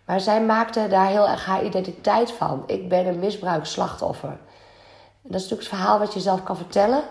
maar 0.06 0.20
zij 0.20 0.44
maakte 0.44 0.88
daar 0.88 1.08
heel 1.08 1.28
erg 1.28 1.46
haar 1.46 1.66
identiteit 1.66 2.32
van. 2.32 2.64
Ik 2.66 2.90
ben 2.90 3.08
een 3.08 3.20
misbruiksslachtoffer. 3.20 4.30
En 4.30 5.30
dat 5.32 5.42
is 5.42 5.50
natuurlijk 5.50 5.70
het 5.70 5.80
verhaal 5.80 6.00
wat 6.00 6.14
je 6.14 6.20
zelf 6.20 6.44
kan 6.44 6.58
vertellen. 6.58 7.04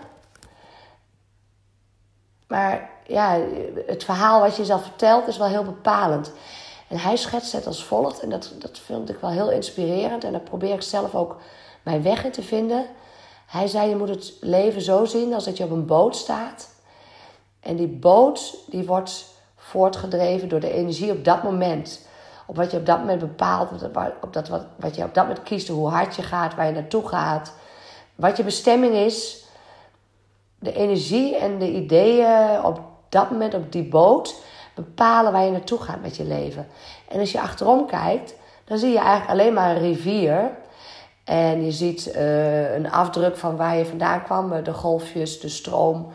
Maar 2.47 2.89
ja, 3.07 3.39
het 3.85 4.03
verhaal 4.03 4.39
wat 4.39 4.55
je 4.55 4.65
zelf 4.65 4.83
vertelt 4.83 5.27
is 5.27 5.37
wel 5.37 5.47
heel 5.47 5.63
bepalend. 5.63 6.31
En 6.87 6.97
hij 6.97 7.15
schetst 7.15 7.51
het 7.51 7.67
als 7.67 7.83
volgt. 7.83 8.19
En 8.19 8.29
dat, 8.29 8.53
dat 8.59 8.79
vind 8.79 9.09
ik 9.09 9.17
wel 9.17 9.31
heel 9.31 9.51
inspirerend. 9.51 10.23
En 10.23 10.31
daar 10.31 10.41
probeer 10.41 10.73
ik 10.73 10.81
zelf 10.81 11.15
ook 11.15 11.37
mijn 11.83 12.03
weg 12.03 12.25
in 12.25 12.31
te 12.31 12.43
vinden. 12.43 12.85
Hij 13.45 13.67
zei, 13.67 13.89
je 13.89 13.95
moet 13.95 14.09
het 14.09 14.33
leven 14.41 14.81
zo 14.81 15.05
zien 15.05 15.33
als 15.33 15.45
dat 15.45 15.57
je 15.57 15.63
op 15.63 15.71
een 15.71 15.85
boot 15.85 16.15
staat. 16.15 16.69
En 17.59 17.75
die 17.75 17.87
boot 17.87 18.55
die 18.67 18.85
wordt 18.85 19.32
voortgedreven 19.73 20.49
door 20.49 20.59
de 20.59 20.73
energie 20.73 21.11
op 21.11 21.25
dat 21.25 21.43
moment. 21.43 22.07
Op 22.45 22.55
wat 22.55 22.71
je 22.71 22.77
op 22.77 22.85
dat 22.85 22.99
moment 22.99 23.19
bepaalt. 23.19 23.69
Op 24.21 24.33
dat, 24.33 24.47
wat, 24.47 24.65
wat 24.75 24.95
je 24.95 25.03
op 25.03 25.13
dat 25.13 25.27
moment 25.27 25.43
kiest. 25.43 25.67
Hoe 25.67 25.89
hard 25.89 26.15
je 26.15 26.21
gaat, 26.21 26.55
waar 26.55 26.65
je 26.65 26.71
naartoe 26.71 27.07
gaat. 27.07 27.53
Wat 28.15 28.37
je 28.37 28.43
bestemming 28.43 28.93
is 28.93 29.45
de 30.59 30.73
energie 30.73 31.35
en 31.35 31.59
de 31.59 31.71
ideeën 31.71 32.63
op 32.63 32.81
dat 33.09 33.31
moment 33.31 33.53
op 33.53 33.71
die 33.71 33.83
boot 33.83 34.35
bepalen 34.75 35.31
waar 35.31 35.45
je 35.45 35.51
naartoe 35.51 35.79
gaat 35.79 36.01
met 36.01 36.15
je 36.15 36.23
leven. 36.23 36.67
En 37.07 37.19
als 37.19 37.31
je 37.31 37.41
achterom 37.41 37.85
kijkt, 37.85 38.35
dan 38.65 38.77
zie 38.77 38.91
je 38.91 38.99
eigenlijk 38.99 39.29
alleen 39.29 39.53
maar 39.53 39.75
een 39.75 39.81
rivier. 39.81 40.51
En 41.23 41.65
je 41.65 41.71
ziet 41.71 42.11
uh, 42.15 42.75
een 42.75 42.91
afdruk 42.91 43.37
van 43.37 43.55
waar 43.55 43.77
je 43.77 43.85
vandaan 43.85 44.23
kwam, 44.23 44.63
de 44.63 44.73
golfjes, 44.73 45.39
de 45.39 45.49
stroom. 45.49 46.11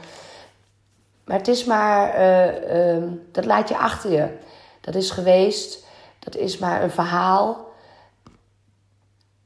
Maar 1.29 1.37
het 1.37 1.49
is 1.49 1.65
maar, 1.65 2.19
uh, 2.19 2.97
uh, 2.97 3.03
dat 3.33 3.45
laat 3.45 3.69
je 3.69 3.79
achter 3.79 4.11
je. 4.11 4.39
Dat 4.81 4.95
is 4.95 5.11
geweest, 5.11 5.87
dat 6.19 6.37
is 6.37 6.59
maar 6.59 6.83
een 6.83 6.91
verhaal. 6.91 7.67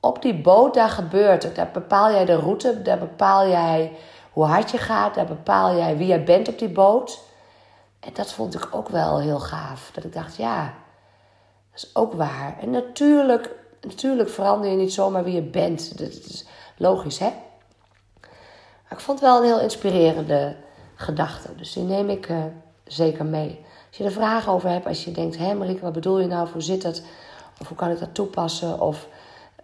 Op 0.00 0.22
die 0.22 0.40
boot, 0.40 0.74
daar 0.74 0.88
gebeurt 0.88 1.42
het. 1.42 1.54
Daar 1.54 1.70
bepaal 1.70 2.10
jij 2.10 2.24
de 2.24 2.36
route, 2.36 2.82
daar 2.82 2.98
bepaal 2.98 3.48
jij 3.48 3.92
hoe 4.32 4.44
hard 4.44 4.70
je 4.70 4.78
gaat, 4.78 5.14
daar 5.14 5.26
bepaal 5.26 5.76
jij 5.76 5.96
wie 5.96 6.06
jij 6.06 6.24
bent 6.24 6.48
op 6.48 6.58
die 6.58 6.68
boot. 6.68 7.20
En 8.00 8.12
dat 8.12 8.32
vond 8.32 8.54
ik 8.54 8.68
ook 8.70 8.88
wel 8.88 9.20
heel 9.20 9.40
gaaf. 9.40 9.90
Dat 9.92 10.04
ik 10.04 10.12
dacht, 10.12 10.36
ja, 10.36 10.74
dat 11.70 11.82
is 11.82 11.94
ook 11.94 12.12
waar. 12.12 12.56
En 12.60 12.70
natuurlijk, 12.70 13.50
natuurlijk 13.80 14.28
verander 14.28 14.70
je 14.70 14.76
niet 14.76 14.92
zomaar 14.92 15.24
wie 15.24 15.34
je 15.34 15.42
bent. 15.42 15.98
Dat 15.98 16.08
is 16.08 16.46
logisch, 16.76 17.18
hè? 17.18 17.32
Maar 18.82 18.98
ik 18.98 19.00
vond 19.00 19.20
het 19.20 19.28
wel 19.28 19.38
een 19.38 19.44
heel 19.44 19.60
inspirerende 19.60 20.56
gedachte. 21.02 21.48
Dus 21.56 21.72
die 21.72 21.82
neem 21.82 22.08
ik 22.08 22.28
uh, 22.28 22.44
zeker 22.84 23.24
mee. 23.24 23.64
Als 23.88 23.96
je 23.96 24.04
er 24.04 24.12
vragen 24.12 24.52
over 24.52 24.70
hebt, 24.70 24.86
als 24.86 25.04
je 25.04 25.12
denkt... 25.12 25.38
hé 25.38 25.54
Marieke, 25.54 25.80
wat 25.80 25.92
bedoel 25.92 26.20
je 26.20 26.26
nou? 26.26 26.48
Hoe 26.52 26.62
zit 26.62 26.82
het? 26.82 27.04
Of 27.60 27.68
hoe 27.68 27.76
kan 27.76 27.90
ik 27.90 27.98
dat 27.98 28.14
toepassen? 28.14 28.80
Of 28.80 29.08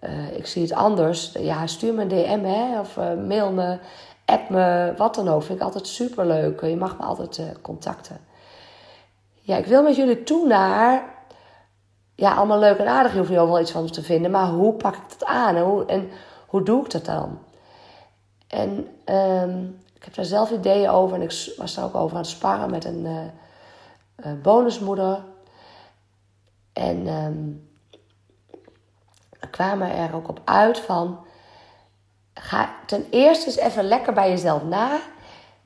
uh, 0.04 0.37
ik 0.37 0.47
zie 0.47 0.62
het 0.62 0.73
anders. 0.73 1.33
Ja, 1.33 1.66
stuur 1.66 1.95
me 1.95 2.02
een 2.02 2.09
DM, 2.09 2.45
hè? 2.45 2.80
Of 2.80 2.97
uh, 2.97 3.14
mail 3.26 3.52
me 3.52 3.78
app 4.25 4.49
me, 4.49 4.95
wat 4.97 5.14
dan 5.14 5.28
ook. 5.28 5.42
Vind 5.42 5.59
ik 5.59 5.64
altijd 5.64 5.87
super 5.87 6.26
leuk. 6.26 6.61
Je 6.61 6.76
mag 6.76 6.99
me 6.99 7.04
altijd 7.04 7.42
contacten. 7.62 8.21
Ja, 9.40 9.57
ik 9.57 9.66
wil 9.66 9.83
met 9.83 9.97
jullie 9.97 10.23
toe 10.23 10.47
naar. 10.47 11.16
Ja, 12.14 12.35
allemaal 12.35 12.59
leuk 12.59 12.78
en 12.78 12.88
aardig. 12.88 13.12
Je 13.12 13.18
hoeft 13.18 13.30
je 13.30 13.38
overal 13.38 13.61
iets 13.61 13.71
van 13.71 13.90
te 13.90 14.02
vinden. 14.02 14.30
Maar 14.30 14.49
hoe 14.49 14.73
pak 14.73 14.95
ik 14.95 15.09
dat 15.09 15.25
aan? 15.25 15.57
En 15.57 15.62
hoe, 15.62 15.85
en 15.85 16.11
hoe 16.47 16.62
doe 16.62 16.85
ik 16.85 16.90
dat 16.90 17.04
dan? 17.04 17.38
En 18.49 18.88
um, 19.14 19.78
ik 19.98 20.04
heb 20.04 20.14
daar 20.14 20.24
zelf 20.24 20.50
ideeën 20.50 20.90
over. 20.90 21.16
En 21.16 21.22
ik 21.22 21.54
was 21.56 21.74
daar 21.74 21.84
ook 21.84 21.94
over 21.94 22.16
aan 22.16 22.22
het 22.22 22.30
sparren 22.30 22.70
met 22.70 22.84
een 22.84 23.32
uh, 24.16 24.32
bonusmoeder. 24.42 25.24
En 26.72 27.06
um, 27.06 27.68
we 29.40 29.48
kwamen 29.50 29.90
er 29.90 30.14
ook 30.14 30.28
op 30.28 30.40
uit 30.44 30.78
van 30.78 31.26
ga 32.34 32.74
ten 32.86 33.06
eerste 33.10 33.46
eens 33.46 33.56
even 33.56 33.84
lekker 33.84 34.12
bij 34.12 34.28
jezelf 34.28 34.62
na. 34.62 34.98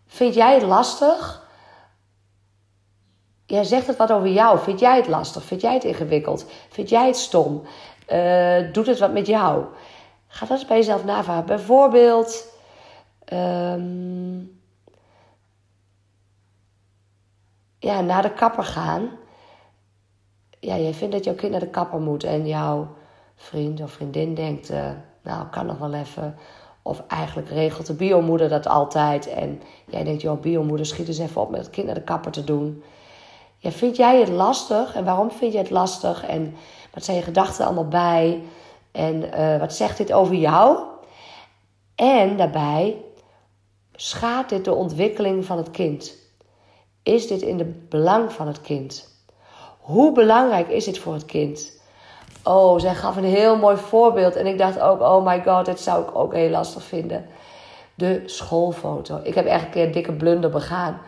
Vind 0.06 0.34
jij 0.34 0.54
het 0.54 0.62
lastig? 0.62 1.40
Jij 3.46 3.64
zegt 3.64 3.86
het 3.86 3.96
wat 3.96 4.12
over 4.12 4.28
jou. 4.28 4.58
Vind 4.58 4.80
jij 4.80 4.96
het 4.96 5.06
lastig? 5.06 5.44
Vind 5.44 5.60
jij 5.60 5.74
het 5.74 5.84
ingewikkeld? 5.84 6.46
Vind 6.68 6.88
jij 6.88 7.06
het 7.06 7.16
stom? 7.16 7.62
Uh, 8.12 8.72
doet 8.72 8.86
het 8.86 8.98
wat 8.98 9.12
met 9.12 9.26
jou? 9.26 9.64
Ga 10.26 10.46
dat 10.46 10.58
eens 10.58 10.66
bij 10.66 10.76
jezelf 10.76 11.04
navragen. 11.04 11.46
Bijvoorbeeld. 11.46 12.51
Um, 13.32 14.60
ja, 17.78 18.00
naar 18.00 18.22
de 18.22 18.32
kapper 18.32 18.64
gaan. 18.64 19.10
Ja, 20.60 20.76
jij 20.76 20.94
vindt 20.94 21.14
dat 21.14 21.24
jouw 21.24 21.34
kind 21.34 21.50
naar 21.50 21.60
de 21.60 21.68
kapper 21.68 22.00
moet 22.00 22.24
en 22.24 22.46
jouw 22.46 22.88
vriend 23.36 23.80
of 23.80 23.92
vriendin 23.92 24.34
denkt, 24.34 24.70
uh, 24.70 24.90
nou, 25.22 25.46
kan 25.46 25.66
nog 25.66 25.78
wel 25.78 25.92
even. 25.92 26.36
Of 26.82 27.02
eigenlijk 27.08 27.48
regelt 27.48 27.86
de 27.86 27.94
biomoeder 27.94 28.48
dat 28.48 28.66
altijd. 28.66 29.26
En 29.26 29.62
jij 29.86 30.04
denkt, 30.04 30.22
joh, 30.22 30.40
biomoeder, 30.40 30.86
schiet 30.86 31.08
eens 31.08 31.18
even 31.18 31.40
op 31.40 31.50
met 31.50 31.60
het 31.60 31.70
kind 31.70 31.86
naar 31.86 31.94
de 31.94 32.02
kapper 32.02 32.32
te 32.32 32.44
doen. 32.44 32.82
Ja, 33.58 33.70
vind 33.70 33.96
jij 33.96 34.20
het 34.20 34.28
lastig? 34.28 34.94
En 34.94 35.04
waarom 35.04 35.30
vind 35.30 35.52
je 35.52 35.58
het 35.58 35.70
lastig? 35.70 36.26
En 36.26 36.54
wat 36.94 37.04
zijn 37.04 37.16
je 37.16 37.22
gedachten 37.22 37.64
allemaal 37.64 37.88
bij? 37.88 38.42
En 38.92 39.40
uh, 39.40 39.58
wat 39.58 39.74
zegt 39.74 39.96
dit 39.96 40.12
over 40.12 40.34
jou? 40.34 40.78
En 41.94 42.36
daarbij, 42.36 42.96
schaadt 44.02 44.48
dit 44.48 44.64
de 44.64 44.74
ontwikkeling 44.74 45.44
van 45.44 45.56
het 45.56 45.70
kind? 45.70 46.14
Is 47.02 47.26
dit 47.26 47.42
in 47.42 47.58
het 47.58 47.88
belang 47.88 48.32
van 48.32 48.46
het 48.46 48.60
kind? 48.60 49.08
Hoe 49.80 50.12
belangrijk 50.12 50.68
is 50.68 50.84
dit 50.84 50.98
voor 50.98 51.12
het 51.12 51.24
kind? 51.24 51.80
Oh, 52.44 52.78
zij 52.78 52.94
gaf 52.94 53.16
een 53.16 53.24
heel 53.24 53.56
mooi 53.56 53.76
voorbeeld. 53.76 54.36
En 54.36 54.46
ik 54.46 54.58
dacht 54.58 54.80
ook, 54.80 55.00
oh 55.00 55.24
my 55.24 55.42
god, 55.42 55.64
dit 55.64 55.80
zou 55.80 56.02
ik 56.02 56.16
ook 56.16 56.34
heel 56.34 56.50
lastig 56.50 56.82
vinden. 56.82 57.26
De 57.94 58.22
schoolfoto. 58.26 59.20
Ik 59.22 59.34
heb 59.34 59.46
echt 59.46 59.64
een 59.64 59.70
keer 59.70 59.86
een 59.86 59.92
dikke 59.92 60.12
blunder 60.12 60.50
begaan. 60.50 61.00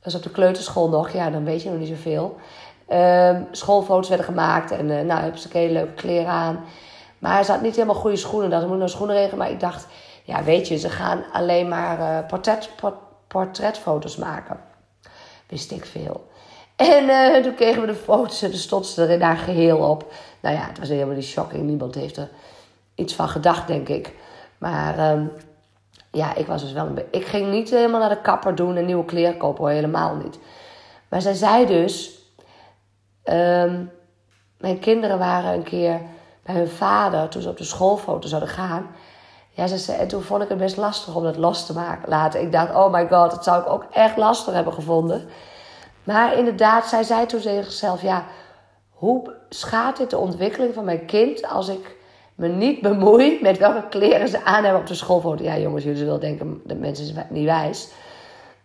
Dat 0.00 0.12
was 0.12 0.14
op 0.14 0.22
de 0.22 0.30
kleuterschool 0.30 0.88
nog. 0.88 1.12
Ja, 1.12 1.30
dan 1.30 1.44
weet 1.44 1.62
je 1.62 1.70
nog 1.70 1.78
niet 1.78 1.88
zoveel. 1.88 2.36
Um, 2.92 3.46
schoolfoto's 3.50 4.08
werden 4.08 4.26
gemaakt. 4.26 4.70
En 4.70 4.88
uh, 4.88 5.00
nou, 5.00 5.20
hebben 5.20 5.40
ze 5.40 5.48
hele 5.52 5.72
leuke 5.72 5.94
kleren 5.94 6.32
aan. 6.32 6.64
Maar 7.18 7.32
hij 7.32 7.44
zat 7.44 7.62
niet 7.62 7.74
helemaal 7.74 7.94
goede 7.94 8.16
schoenen. 8.16 8.50
Dat 8.50 8.68
moet 8.68 8.78
nog 8.78 8.90
schoenen 8.90 9.16
regelen. 9.16 9.38
Maar 9.38 9.50
ik 9.50 9.60
dacht, 9.60 9.86
ja, 10.22 10.44
weet 10.44 10.68
je, 10.68 10.76
ze 10.76 10.90
gaan 10.90 11.24
alleen 11.32 11.68
maar 11.68 11.98
uh, 11.98 12.26
portret, 12.26 12.70
port, 12.76 12.94
portretfoto's 13.26 14.16
maken. 14.16 14.60
Wist 15.46 15.70
ik 15.70 15.84
veel. 15.84 16.30
En 16.76 17.04
uh, 17.04 17.42
toen 17.42 17.54
kregen 17.54 17.80
we 17.80 17.86
de 17.86 17.94
foto's 17.94 18.42
en 18.42 18.50
de 18.50 18.56
stond 18.56 18.86
ze 18.86 19.02
er 19.02 19.10
in 19.10 19.22
haar 19.22 19.36
geheel 19.36 19.78
op. 19.78 20.12
Nou 20.40 20.56
ja, 20.56 20.66
het 20.66 20.78
was 20.78 20.88
helemaal 20.88 21.14
niet 21.14 21.24
shocking. 21.24 21.62
Niemand 21.62 21.94
heeft 21.94 22.16
er 22.16 22.28
iets 22.94 23.14
van 23.14 23.28
gedacht, 23.28 23.66
denk 23.66 23.88
ik. 23.88 24.14
Maar 24.58 25.12
um, 25.12 25.32
ja, 26.10 26.34
ik 26.34 26.46
was 26.46 26.62
dus 26.62 26.72
wel 26.72 26.86
een. 26.86 27.04
Ik 27.10 27.26
ging 27.26 27.50
niet 27.50 27.70
helemaal 27.70 28.00
naar 28.00 28.08
de 28.08 28.20
kapper 28.20 28.54
doen 28.54 28.76
en 28.76 28.84
nieuwe 28.84 29.04
kleren 29.04 29.36
kopen, 29.36 29.64
hoor. 29.64 29.72
Helemaal 29.72 30.14
niet. 30.16 30.38
Maar 31.08 31.20
zij 31.20 31.34
zei 31.34 31.66
dus... 31.66 32.20
Um, 33.24 33.90
mijn 34.58 34.78
kinderen 34.78 35.18
waren 35.18 35.52
een 35.52 35.62
keer 35.62 36.00
bij 36.42 36.54
hun 36.54 36.68
vader... 36.68 37.28
toen 37.28 37.42
ze 37.42 37.48
op 37.48 37.56
de 37.56 37.64
schoolfoto 37.64 38.28
zouden 38.28 38.50
gaan... 38.50 38.86
Ja, 39.54 39.66
ze 39.66 39.78
zei, 39.78 39.98
en 39.98 40.08
toen 40.08 40.22
vond 40.22 40.42
ik 40.42 40.48
het 40.48 40.58
best 40.58 40.76
lastig 40.76 41.14
om 41.14 41.22
dat 41.22 41.36
los 41.36 41.66
te 41.66 41.72
maken, 41.72 42.08
laten. 42.08 42.40
Ik 42.40 42.52
dacht, 42.52 42.74
oh 42.74 42.92
my 42.92 43.08
god, 43.08 43.30
dat 43.30 43.44
zou 43.44 43.60
ik 43.62 43.68
ook 43.68 43.86
echt 43.90 44.16
lastig 44.16 44.54
hebben 44.54 44.72
gevonden. 44.72 45.28
Maar 46.04 46.38
inderdaad, 46.38 46.86
zij 46.86 47.02
zei 47.02 47.26
toen 47.26 47.40
tegen 47.40 47.64
zichzelf: 47.64 48.02
ja, 48.02 48.24
hoe 48.90 49.34
schaadt 49.48 49.98
dit 49.98 50.10
de 50.10 50.18
ontwikkeling 50.18 50.74
van 50.74 50.84
mijn 50.84 51.06
kind 51.06 51.48
als 51.48 51.68
ik 51.68 51.96
me 52.34 52.48
niet 52.48 52.80
bemoei 52.80 53.38
met 53.42 53.58
welke 53.58 53.88
kleren 53.88 54.28
ze 54.28 54.44
aan 54.44 54.62
hebben 54.62 54.80
op 54.80 54.86
de 54.86 54.94
schoolfoto? 54.94 55.44
Ja, 55.44 55.58
jongens, 55.58 55.84
jullie 55.84 55.98
zullen 55.98 56.20
denken: 56.20 56.60
de 56.64 56.74
mensen 56.74 57.06
zijn 57.06 57.26
niet 57.30 57.44
wijs. 57.44 57.88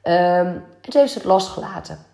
Um, 0.03 0.13
en 0.13 0.63
toen 0.81 1.01
heeft 1.01 1.11
ze 1.11 1.17
het 1.17 1.27
losgelaten. 1.27 2.05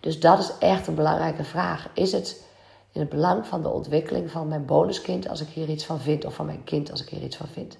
Dus 0.00 0.20
dat 0.20 0.38
is 0.38 0.52
echt 0.58 0.86
een 0.86 0.94
belangrijke 0.94 1.44
vraag. 1.44 1.88
Is 1.92 2.12
het 2.12 2.45
in 2.96 3.02
het 3.02 3.10
belang 3.10 3.46
van 3.46 3.62
de 3.62 3.68
ontwikkeling 3.68 4.30
van 4.30 4.48
mijn 4.48 4.64
bonuskind 4.64 5.28
als 5.28 5.40
ik 5.40 5.48
hier 5.48 5.68
iets 5.68 5.84
van 5.84 6.00
vind, 6.00 6.24
of 6.24 6.34
van 6.34 6.46
mijn 6.46 6.64
kind 6.64 6.90
als 6.90 7.02
ik 7.02 7.08
hier 7.08 7.22
iets 7.22 7.36
van 7.36 7.46
vind? 7.46 7.78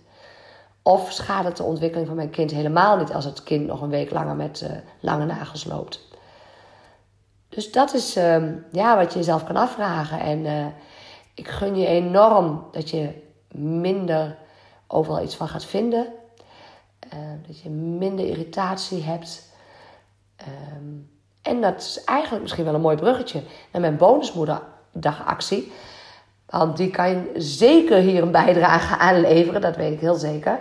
Of 0.82 1.12
schaadt 1.12 1.46
het 1.46 1.56
de 1.56 1.62
ontwikkeling 1.62 2.06
van 2.06 2.16
mijn 2.16 2.30
kind 2.30 2.50
helemaal 2.50 2.96
niet 2.96 3.12
als 3.12 3.24
het 3.24 3.42
kind 3.42 3.66
nog 3.66 3.80
een 3.80 3.88
week 3.88 4.10
langer 4.10 4.36
met 4.36 4.60
uh, 4.60 4.70
lange 5.00 5.24
nagels 5.24 5.64
loopt? 5.64 6.08
Dus 7.48 7.72
dat 7.72 7.94
is 7.94 8.16
uh, 8.16 8.42
ja, 8.72 8.96
wat 8.96 9.12
je 9.12 9.18
jezelf 9.18 9.44
kan 9.44 9.56
afvragen. 9.56 10.20
En 10.20 10.38
uh, 10.44 10.66
ik 11.34 11.48
gun 11.48 11.76
je 11.76 11.86
enorm 11.86 12.64
dat 12.72 12.90
je 12.90 13.22
minder 13.50 14.36
overal 14.86 15.22
iets 15.22 15.36
van 15.36 15.48
gaat 15.48 15.64
vinden. 15.64 16.06
Uh, 17.14 17.20
dat 17.46 17.60
je 17.60 17.70
minder 17.70 18.26
irritatie 18.26 19.02
hebt. 19.02 19.54
Um, 20.76 21.10
en 21.42 21.60
dat 21.60 21.80
is 21.80 22.04
eigenlijk 22.04 22.42
misschien 22.42 22.64
wel 22.64 22.74
een 22.74 22.80
mooi 22.80 22.96
bruggetje 22.96 23.42
naar 23.72 23.80
mijn 23.80 23.96
bonusmoederdagactie. 25.00 25.72
Want 26.46 26.76
die 26.76 26.90
kan 26.90 27.08
je 27.08 27.32
zeker 27.34 27.96
hier 27.98 28.22
een 28.22 28.30
bijdrage 28.30 28.96
aan 28.96 29.20
leveren, 29.20 29.60
dat 29.60 29.76
weet 29.76 29.92
ik 29.92 30.00
heel 30.00 30.14
zeker. 30.14 30.58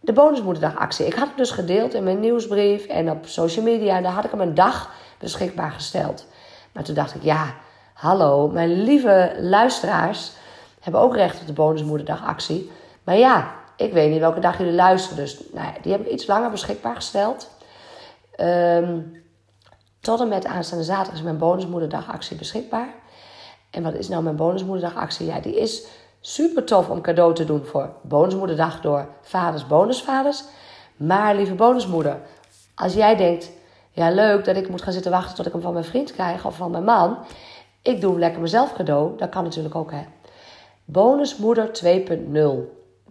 De 0.00 0.12
bonusmoederdagactie. 0.12 1.06
Ik 1.06 1.14
had 1.14 1.26
hem 1.28 1.36
dus 1.36 1.50
gedeeld 1.50 1.94
in 1.94 2.04
mijn 2.04 2.20
nieuwsbrief 2.20 2.86
en 2.86 3.10
op 3.10 3.26
social 3.26 3.64
media. 3.64 3.96
En 3.96 4.02
daar 4.02 4.12
had 4.12 4.24
ik 4.24 4.30
hem 4.30 4.40
een 4.40 4.54
dag 4.54 4.92
beschikbaar 5.18 5.70
gesteld. 5.70 6.26
Maar 6.72 6.84
toen 6.84 6.94
dacht 6.94 7.14
ik, 7.14 7.22
ja, 7.22 7.54
hallo, 7.94 8.48
mijn 8.48 8.82
lieve 8.82 9.36
luisteraars 9.40 10.32
hebben 10.80 11.00
ook 11.00 11.14
recht 11.14 11.40
op 11.40 11.46
de 11.46 11.52
bonusmoederdagactie. 11.52 12.70
Maar 13.04 13.16
ja, 13.16 13.54
ik 13.76 13.92
weet 13.92 14.10
niet 14.10 14.20
welke 14.20 14.40
dag 14.40 14.58
jullie 14.58 14.72
luisteren. 14.72 15.24
Dus 15.24 15.42
nou 15.52 15.66
ja, 15.66 15.74
die 15.82 15.92
heb 15.92 16.00
ik 16.00 16.12
iets 16.12 16.26
langer 16.26 16.50
beschikbaar 16.50 16.94
gesteld. 16.94 17.50
Um, 18.40 19.22
tot 20.00 20.20
en 20.20 20.28
met 20.28 20.46
aanstaande 20.46 20.84
zaterdag 20.84 21.14
is 21.14 21.22
mijn 21.22 21.38
bonusmoederdagactie 21.38 22.36
beschikbaar. 22.36 22.88
En 23.70 23.82
wat 23.82 23.94
is 23.94 24.08
nou 24.08 24.22
mijn 24.22 24.36
bonusmoederdagactie? 24.36 25.26
Ja, 25.26 25.40
die 25.40 25.60
is 25.60 25.86
super 26.20 26.64
tof 26.64 26.88
om 26.88 27.00
cadeau 27.00 27.34
te 27.34 27.44
doen 27.44 27.64
voor 27.64 27.92
bonusmoederdag 28.02 28.80
door 28.80 29.08
vaders, 29.22 29.66
bonusvaders. 29.66 30.44
Maar 30.96 31.34
lieve 31.34 31.54
bonusmoeder, 31.54 32.20
als 32.74 32.94
jij 32.94 33.16
denkt, 33.16 33.50
ja 33.90 34.10
leuk 34.10 34.44
dat 34.44 34.56
ik 34.56 34.68
moet 34.68 34.82
gaan 34.82 34.92
zitten 34.92 35.10
wachten 35.10 35.34
tot 35.34 35.46
ik 35.46 35.52
hem 35.52 35.60
van 35.60 35.72
mijn 35.72 35.84
vriend 35.84 36.12
krijg 36.12 36.46
of 36.46 36.56
van 36.56 36.70
mijn 36.70 36.84
man. 36.84 37.18
Ik 37.82 38.00
doe 38.00 38.18
lekker 38.18 38.40
mezelf 38.40 38.72
cadeau, 38.72 39.16
dat 39.18 39.28
kan 39.28 39.44
natuurlijk 39.44 39.74
ook 39.74 39.90
hè. 39.90 40.06
Bonusmoeder 40.84 41.70
2.0, 41.84 42.40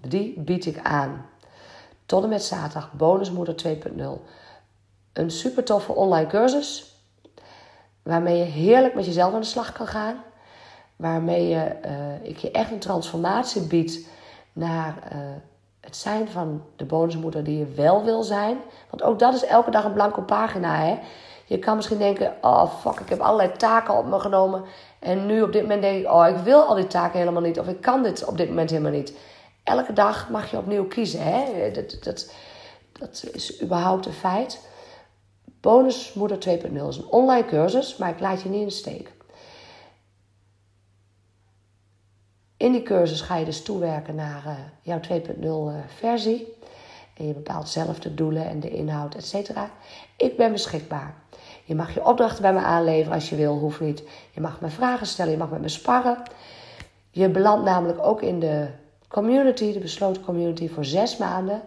die 0.08 0.40
bied 0.40 0.66
ik 0.66 0.80
aan. 0.84 1.26
Tot 2.06 2.24
en 2.24 2.30
met 2.30 2.44
zaterdag, 2.44 2.92
bonusmoeder 2.94 3.56
2.0 3.68 4.04
een 5.14 5.32
super 5.32 5.64
toffe 5.64 5.92
online 5.92 6.28
cursus. 6.28 6.94
Waarmee 8.04 8.38
je 8.38 8.44
heerlijk 8.44 8.94
met 8.94 9.06
jezelf 9.06 9.34
aan 9.34 9.40
de 9.40 9.46
slag 9.46 9.72
kan 9.72 9.88
gaan. 9.88 10.24
Waarmee 11.00 11.48
je, 11.48 11.76
uh, 11.86 12.30
ik 12.30 12.38
je 12.38 12.52
echt 12.52 12.72
een 12.72 12.80
transformatie 12.80 13.62
biedt 13.62 14.00
naar 14.54 14.96
uh, 15.14 15.20
het 15.80 15.96
zijn 15.96 16.28
van 16.28 16.64
de 16.76 16.86
bonusmoeder 16.86 17.44
die 17.44 17.58
je 17.58 17.66
wel 17.66 18.04
wil 18.04 18.24
zijn. 18.24 18.58
Want 18.90 19.04
ook 19.04 19.20
dat 19.20 19.34
is 19.34 19.46
elke 19.46 19.72
dag 19.72 19.84
een 19.84 19.94
blanco 19.94 20.22
pagina. 20.22 20.76
Hè? 20.76 21.00
Je 21.46 21.60
kan 21.60 21.76
misschien 21.76 21.98
denken: 21.98 22.34
oh 22.42 22.74
fuck, 22.80 23.00
ik 23.00 23.10
heb 23.10 23.20
allerlei 23.20 23.52
taken 23.52 23.98
op 23.98 24.06
me 24.06 24.20
genomen. 24.20 24.64
En 25.00 25.26
nu 25.26 25.42
op 25.42 25.52
dit 25.52 25.62
moment 25.62 25.82
denk 25.82 26.00
ik: 26.00 26.12
oh, 26.12 26.28
ik 26.28 26.38
wil 26.38 26.62
al 26.62 26.76
die 26.76 26.88
taken 26.88 27.20
helemaal 27.20 27.42
niet. 27.42 27.60
Of 27.60 27.68
ik 27.68 27.82
kan 27.82 28.04
dit 28.04 28.26
op 28.26 28.38
dit 28.38 28.48
moment 28.48 28.70
helemaal 28.70 28.92
niet. 28.92 29.14
Elke 29.64 29.94
dag 29.94 30.30
mag 30.30 30.52
je 30.52 30.58
opnieuw 30.58 30.88
kiezen. 30.88 31.24
Hè? 31.24 31.72
Dat, 31.72 31.98
dat, 32.04 32.34
dat 32.92 33.30
is 33.32 33.62
überhaupt 33.62 34.06
een 34.06 34.14
feit. 34.14 34.68
Bonusmoeder 35.62 36.38
2.0 36.38 36.88
is 36.88 36.98
een 36.98 37.10
online 37.10 37.46
cursus, 37.46 37.98
maar 37.98 38.10
ik 38.10 38.20
laat 38.20 38.42
je 38.42 38.50
niet 38.50 38.62
in 38.62 38.72
steek. 38.72 39.18
In 42.60 42.72
die 42.72 42.84
cursus 42.84 43.22
ga 43.22 43.36
je 43.36 43.46
dus 43.46 43.64
toewerken 43.64 44.16
naar 44.16 44.44
uh, 44.46 44.54
jouw 44.82 45.00
2.0 45.00 45.40
uh, 45.40 45.68
eh, 45.68 45.84
versie. 45.98 46.58
En 47.14 47.28
je 47.28 47.34
bepaalt 47.34 47.70
zelf 47.70 48.00
de 48.00 48.14
doelen 48.14 48.50
en 48.50 48.60
de 48.60 48.70
inhoud, 48.70 49.16
etc. 49.16 49.50
Ik 50.18 50.38
ben 50.38 50.52
beschikbaar. 50.52 51.14
Je 51.64 51.76
mag 51.76 51.94
je 51.94 52.06
opdrachten 52.06 52.42
bij 52.42 52.54
me 52.54 52.60
aanleveren 52.60 53.14
als 53.14 53.30
je 53.30 53.36
wil, 53.36 53.58
hoeft 53.58 53.80
niet. 53.80 54.04
Je 54.32 54.42
mag 54.42 54.62
me 54.62 54.70
vragen 54.70 55.08
stellen, 55.08 55.32
je 55.32 55.38
mag 55.38 55.50
met 55.50 55.62
me 55.62 55.70
sparren. 55.70 56.24
Je 57.10 57.30
belandt 57.30 57.66
namelijk 57.66 58.04
ook 58.06 58.22
in 58.22 58.40
de 58.40 58.68
community, 59.08 59.74
de 59.74 59.80
besloten 59.80 60.24
community, 60.24 60.70
voor 60.70 60.86
zes 60.86 61.18
maanden. 61.18 61.62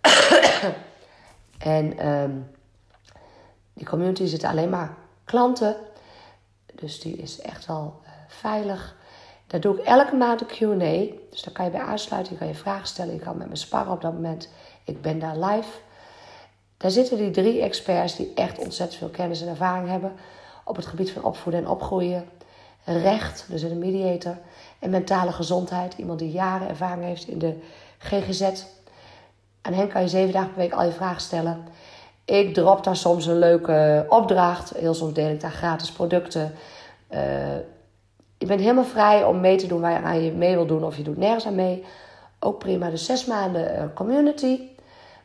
en 1.58 2.08
um, 2.08 2.50
die 3.74 3.86
community 3.86 4.26
zit 4.26 4.44
alleen 4.44 4.70
maar 4.70 4.94
klanten. 5.24 5.76
Dus 6.74 7.00
die 7.00 7.16
is 7.16 7.40
echt 7.40 7.66
wel 7.66 8.00
uh, 8.04 8.10
veilig. 8.28 8.96
Daar 9.48 9.60
doe 9.60 9.78
ik 9.78 9.84
elke 9.84 10.16
maand 10.16 10.40
een 10.40 10.46
QA. 10.46 11.14
Dus 11.30 11.42
daar 11.42 11.54
kan 11.54 11.64
je 11.64 11.70
bij 11.70 11.80
aansluiten. 11.80 12.32
Je 12.32 12.38
kan 12.38 12.48
je 12.48 12.54
vragen 12.54 12.86
stellen. 12.86 13.14
Je 13.14 13.20
kan 13.20 13.36
met 13.36 13.48
me 13.48 13.56
sparren 13.56 13.92
op 13.92 14.00
dat 14.00 14.12
moment. 14.12 14.48
Ik 14.84 15.02
ben 15.02 15.18
daar 15.18 15.36
live. 15.36 15.68
Daar 16.76 16.90
zitten 16.90 17.16
die 17.16 17.30
drie 17.30 17.60
experts 17.60 18.16
die 18.16 18.32
echt 18.34 18.58
ontzettend 18.58 18.98
veel 18.98 19.08
kennis 19.08 19.42
en 19.42 19.48
ervaring 19.48 19.88
hebben. 19.88 20.12
Op 20.64 20.76
het 20.76 20.86
gebied 20.86 21.10
van 21.10 21.24
opvoeden 21.24 21.62
en 21.62 21.68
opgroeien. 21.68 22.28
Recht, 22.84 23.46
dus 23.48 23.62
een 23.62 23.78
mediator. 23.78 24.38
En 24.78 24.90
mentale 24.90 25.32
gezondheid. 25.32 25.94
Iemand 25.96 26.18
die 26.18 26.30
jaren 26.30 26.68
ervaring 26.68 27.04
heeft 27.04 27.28
in 27.28 27.38
de 27.38 27.58
GGZ. 27.98 28.64
Aan 29.62 29.72
hen 29.72 29.88
kan 29.88 30.02
je 30.02 30.08
zeven 30.08 30.32
dagen 30.32 30.52
per 30.52 30.58
week 30.58 30.72
al 30.72 30.84
je 30.84 30.92
vragen 30.92 31.20
stellen. 31.20 31.64
Ik 32.24 32.54
drop 32.54 32.84
daar 32.84 32.96
soms 32.96 33.26
een 33.26 33.38
leuke 33.38 34.06
opdracht. 34.08 34.70
Heel 34.76 34.94
soms 34.94 35.12
deel 35.12 35.28
ik 35.28 35.40
daar 35.40 35.50
gratis 35.50 35.92
producten. 35.92 36.54
Uh, 37.10 37.20
je 38.38 38.46
bent 38.46 38.60
helemaal 38.60 38.84
vrij 38.84 39.24
om 39.24 39.40
mee 39.40 39.56
te 39.56 39.66
doen 39.66 39.80
waar 39.80 40.18
je 40.18 40.32
mee 40.32 40.54
wil 40.54 40.66
doen 40.66 40.84
of 40.84 40.96
je 40.96 41.02
doet 41.02 41.16
nergens 41.16 41.46
aan 41.46 41.54
mee. 41.54 41.84
Ook 42.40 42.58
prima. 42.58 42.90
De 42.90 42.96
zes 42.96 43.24
maanden 43.24 43.74
uh, 43.74 43.82
community 43.94 44.60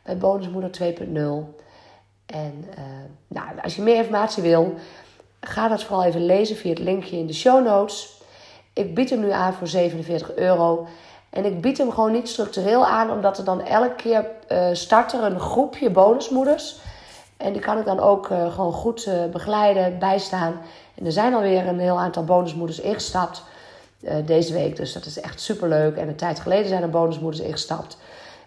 bij 0.02 0.16
Bonusmoeder 0.16 0.70
2.0. 0.82 0.86
En 2.26 2.64
uh, 2.68 2.84
nou, 3.28 3.48
als 3.62 3.76
je 3.76 3.82
meer 3.82 3.96
informatie 3.96 4.42
wil, 4.42 4.74
ga 5.40 5.68
dat 5.68 5.82
vooral 5.82 6.04
even 6.04 6.26
lezen 6.26 6.56
via 6.56 6.70
het 6.70 6.78
linkje 6.78 7.16
in 7.16 7.26
de 7.26 7.34
show 7.34 7.64
notes. 7.64 8.22
Ik 8.72 8.94
bied 8.94 9.10
hem 9.10 9.20
nu 9.20 9.30
aan 9.30 9.52
voor 9.52 9.66
47 9.66 10.34
euro. 10.34 10.86
En 11.30 11.44
ik 11.44 11.60
bied 11.60 11.78
hem 11.78 11.90
gewoon 11.90 12.12
niet 12.12 12.28
structureel 12.28 12.86
aan, 12.86 13.10
omdat 13.10 13.38
er 13.38 13.44
dan 13.44 13.66
elke 13.66 13.94
keer 13.94 14.26
uh, 14.52 14.68
start 14.72 15.12
er 15.12 15.22
een 15.22 15.40
groepje 15.40 15.90
bonusmoeders. 15.90 16.76
En 17.44 17.52
die 17.52 17.62
kan 17.62 17.78
ik 17.78 17.84
dan 17.84 18.00
ook 18.00 18.30
uh, 18.30 18.52
gewoon 18.52 18.72
goed 18.72 19.06
uh, 19.06 19.24
begeleiden, 19.24 19.98
bijstaan. 19.98 20.60
En 20.94 21.06
er 21.06 21.12
zijn 21.12 21.34
alweer 21.34 21.66
een 21.66 21.78
heel 21.78 21.98
aantal 21.98 22.24
bonusmoeders 22.24 22.80
ingestapt 22.80 23.42
uh, 24.00 24.14
deze 24.26 24.52
week. 24.52 24.76
Dus 24.76 24.92
dat 24.92 25.04
is 25.04 25.20
echt 25.20 25.40
super 25.40 25.68
leuk. 25.68 25.96
En 25.96 26.08
een 26.08 26.16
tijd 26.16 26.40
geleden 26.40 26.68
zijn 26.68 26.82
er 26.82 26.90
bonusmoeders 26.90 27.42
ingestapt. 27.42 27.98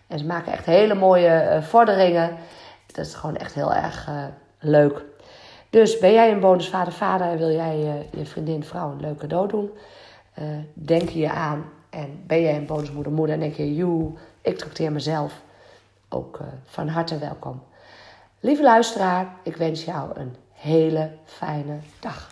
En 0.08 0.20
ze 0.20 0.26
maken 0.26 0.52
echt 0.52 0.66
hele 0.66 0.94
mooie 0.94 1.60
vorderingen. 1.62 2.38
Dat 2.86 3.06
is 3.06 3.14
gewoon 3.14 3.36
echt 3.36 3.54
heel 3.54 3.74
erg 3.74 4.10
leuk. 4.60 5.04
Dus 5.70 6.00
ben 6.00 6.14
jij 6.14 6.32
een 6.32 6.40
bonusvader, 6.40 6.94
vader 6.94 7.28
en 7.28 7.38
wil 7.38 7.52
jij 7.52 8.06
je 8.12 8.26
vriendin, 8.26 8.64
vrouw 8.64 8.92
een 8.92 9.00
leuk 9.00 9.18
cadeau 9.18 9.48
doen? 9.48 9.70
denk 10.74 11.10
je 11.10 11.30
aan. 11.30 11.66
En 11.90 12.24
ben 12.28 12.42
jij 12.42 12.56
een 12.56 12.66
bonusmoeder, 12.66 13.12
moeder 13.12 13.36
en 13.36 13.42
denk 13.42 13.56
je, 13.56 13.76
joe, 13.76 14.12
ik 14.42 14.58
trakteer 14.58 14.92
mezelf. 14.92 15.42
Ook 16.10 16.40
van 16.66 16.88
harte 16.88 17.18
welkom. 17.18 17.62
Lieve 18.40 18.64
luisteraar, 18.64 19.40
ik 19.44 19.56
wens 19.56 19.84
jou 19.84 20.20
een 20.20 20.36
hele 20.52 21.18
fijne 21.26 21.80
dag. 22.00 22.32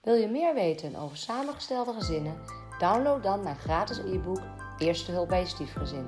Wil 0.00 0.14
je 0.14 0.28
meer 0.28 0.54
weten 0.54 0.96
over 0.96 1.16
samengestelde 1.16 1.92
gezinnen? 1.92 2.34
Download 2.78 3.22
dan 3.22 3.42
mijn 3.42 3.56
gratis 3.56 3.98
e-book 3.98 4.40
Eerste 4.78 5.12
hulp 5.12 5.28
bij 5.28 5.40
je 5.40 5.46
stiefgezin. 5.46 6.06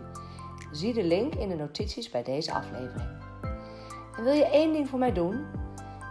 Zie 0.73 0.93
de 0.93 1.03
link 1.05 1.35
in 1.35 1.49
de 1.49 1.55
notities 1.55 2.11
bij 2.11 2.23
deze 2.23 2.53
aflevering. 2.53 3.09
En 4.17 4.25
wil 4.25 4.33
je 4.33 4.47
één 4.47 4.73
ding 4.73 4.89
voor 4.89 4.99
mij 4.99 5.13
doen? 5.13 5.47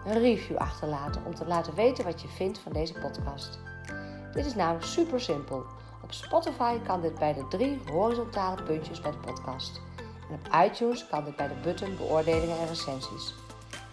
Een 0.06 0.20
review 0.20 0.58
achterlaten 0.58 1.26
om 1.26 1.36
te 1.36 1.46
laten 1.46 1.76
weten 1.76 2.04
wat 2.04 2.22
je 2.22 2.28
vindt 2.28 2.58
van 2.58 2.74
deze 2.74 2.94
podcast. 2.94 3.60
Dit 4.34 4.46
is 4.46 4.56
namelijk 4.56 4.86
super 4.86 5.22
simpel. 5.22 5.66
Op 6.04 6.12
Spotify 6.12 6.80
kan 6.80 7.02
dit 7.02 7.20
bij 7.20 7.34
de 7.34 7.48
drie 7.48 7.80
horizontale 7.92 8.64
puntjes 8.64 9.02
bij 9.02 9.12
de 9.12 9.18
podcast. 9.18 9.82
En 10.30 10.40
op 10.46 10.66
iTunes 10.66 11.08
kan 11.08 11.24
dit 11.24 11.36
bij 11.36 11.48
de 11.48 11.54
button 11.64 11.98
beoordelingen 11.98 12.60
en 12.60 12.68
recensies. 12.68 13.34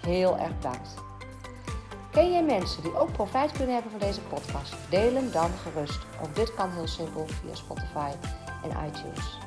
Heel 0.00 0.38
erg 0.38 0.56
bedankt. 0.56 0.94
Ken 2.10 2.32
jij 2.32 2.42
mensen 2.42 2.82
die 2.82 2.98
ook 2.98 3.12
profijt 3.12 3.52
kunnen 3.52 3.74
hebben 3.74 3.90
van 3.90 4.00
deze 4.00 4.20
podcast? 4.20 4.74
Deel 4.88 5.14
hem 5.14 5.30
dan 5.30 5.50
gerust. 5.50 5.98
Ook 6.22 6.34
dit 6.34 6.54
kan 6.54 6.70
heel 6.70 6.88
simpel 6.88 7.26
via 7.26 7.54
Spotify 7.54 8.10
en 8.62 8.86
iTunes. 8.86 9.38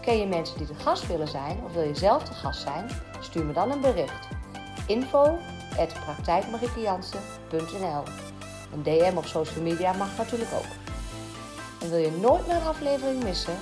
Ken 0.00 0.18
je 0.18 0.26
mensen 0.26 0.58
die 0.58 0.66
de 0.66 0.74
gast 0.74 1.06
willen 1.06 1.28
zijn 1.28 1.60
of 1.64 1.72
wil 1.72 1.82
je 1.82 1.94
zelf 1.94 2.22
de 2.22 2.34
gast 2.34 2.60
zijn? 2.60 2.88
Stuur 3.20 3.44
me 3.44 3.52
dan 3.52 3.70
een 3.70 3.80
bericht. 3.80 4.28
Info 4.86 5.38
Een 8.72 8.82
DM 8.82 9.16
op 9.16 9.24
social 9.24 9.62
media 9.62 9.92
mag 9.92 10.16
natuurlijk 10.16 10.50
ook. 10.52 10.72
En 11.80 11.90
wil 11.90 11.98
je 11.98 12.10
nooit 12.10 12.46
meer 12.46 12.56
een 12.56 12.66
aflevering 12.66 13.24
missen? 13.24 13.54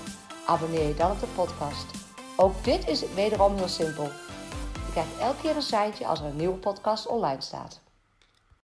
Abonneer 0.47 0.89
je 0.89 0.95
dan 0.95 1.11
op 1.11 1.21
de 1.21 1.27
podcast. 1.35 1.98
Ook 2.41 2.65
dit 2.65 2.89
is 2.89 3.13
wederom 3.15 3.57
heel 3.57 3.69
simpel. 3.69 4.05
Ik 4.05 4.91
krijgt 4.91 5.19
elke 5.19 5.41
keer 5.41 5.57
een 5.57 5.63
seintje 5.63 6.07
als 6.07 6.21
er 6.21 6.27
een 6.27 6.37
nieuwe 6.37 6.57
podcast 6.57 7.07
online 7.07 7.41
staat. 7.41 7.81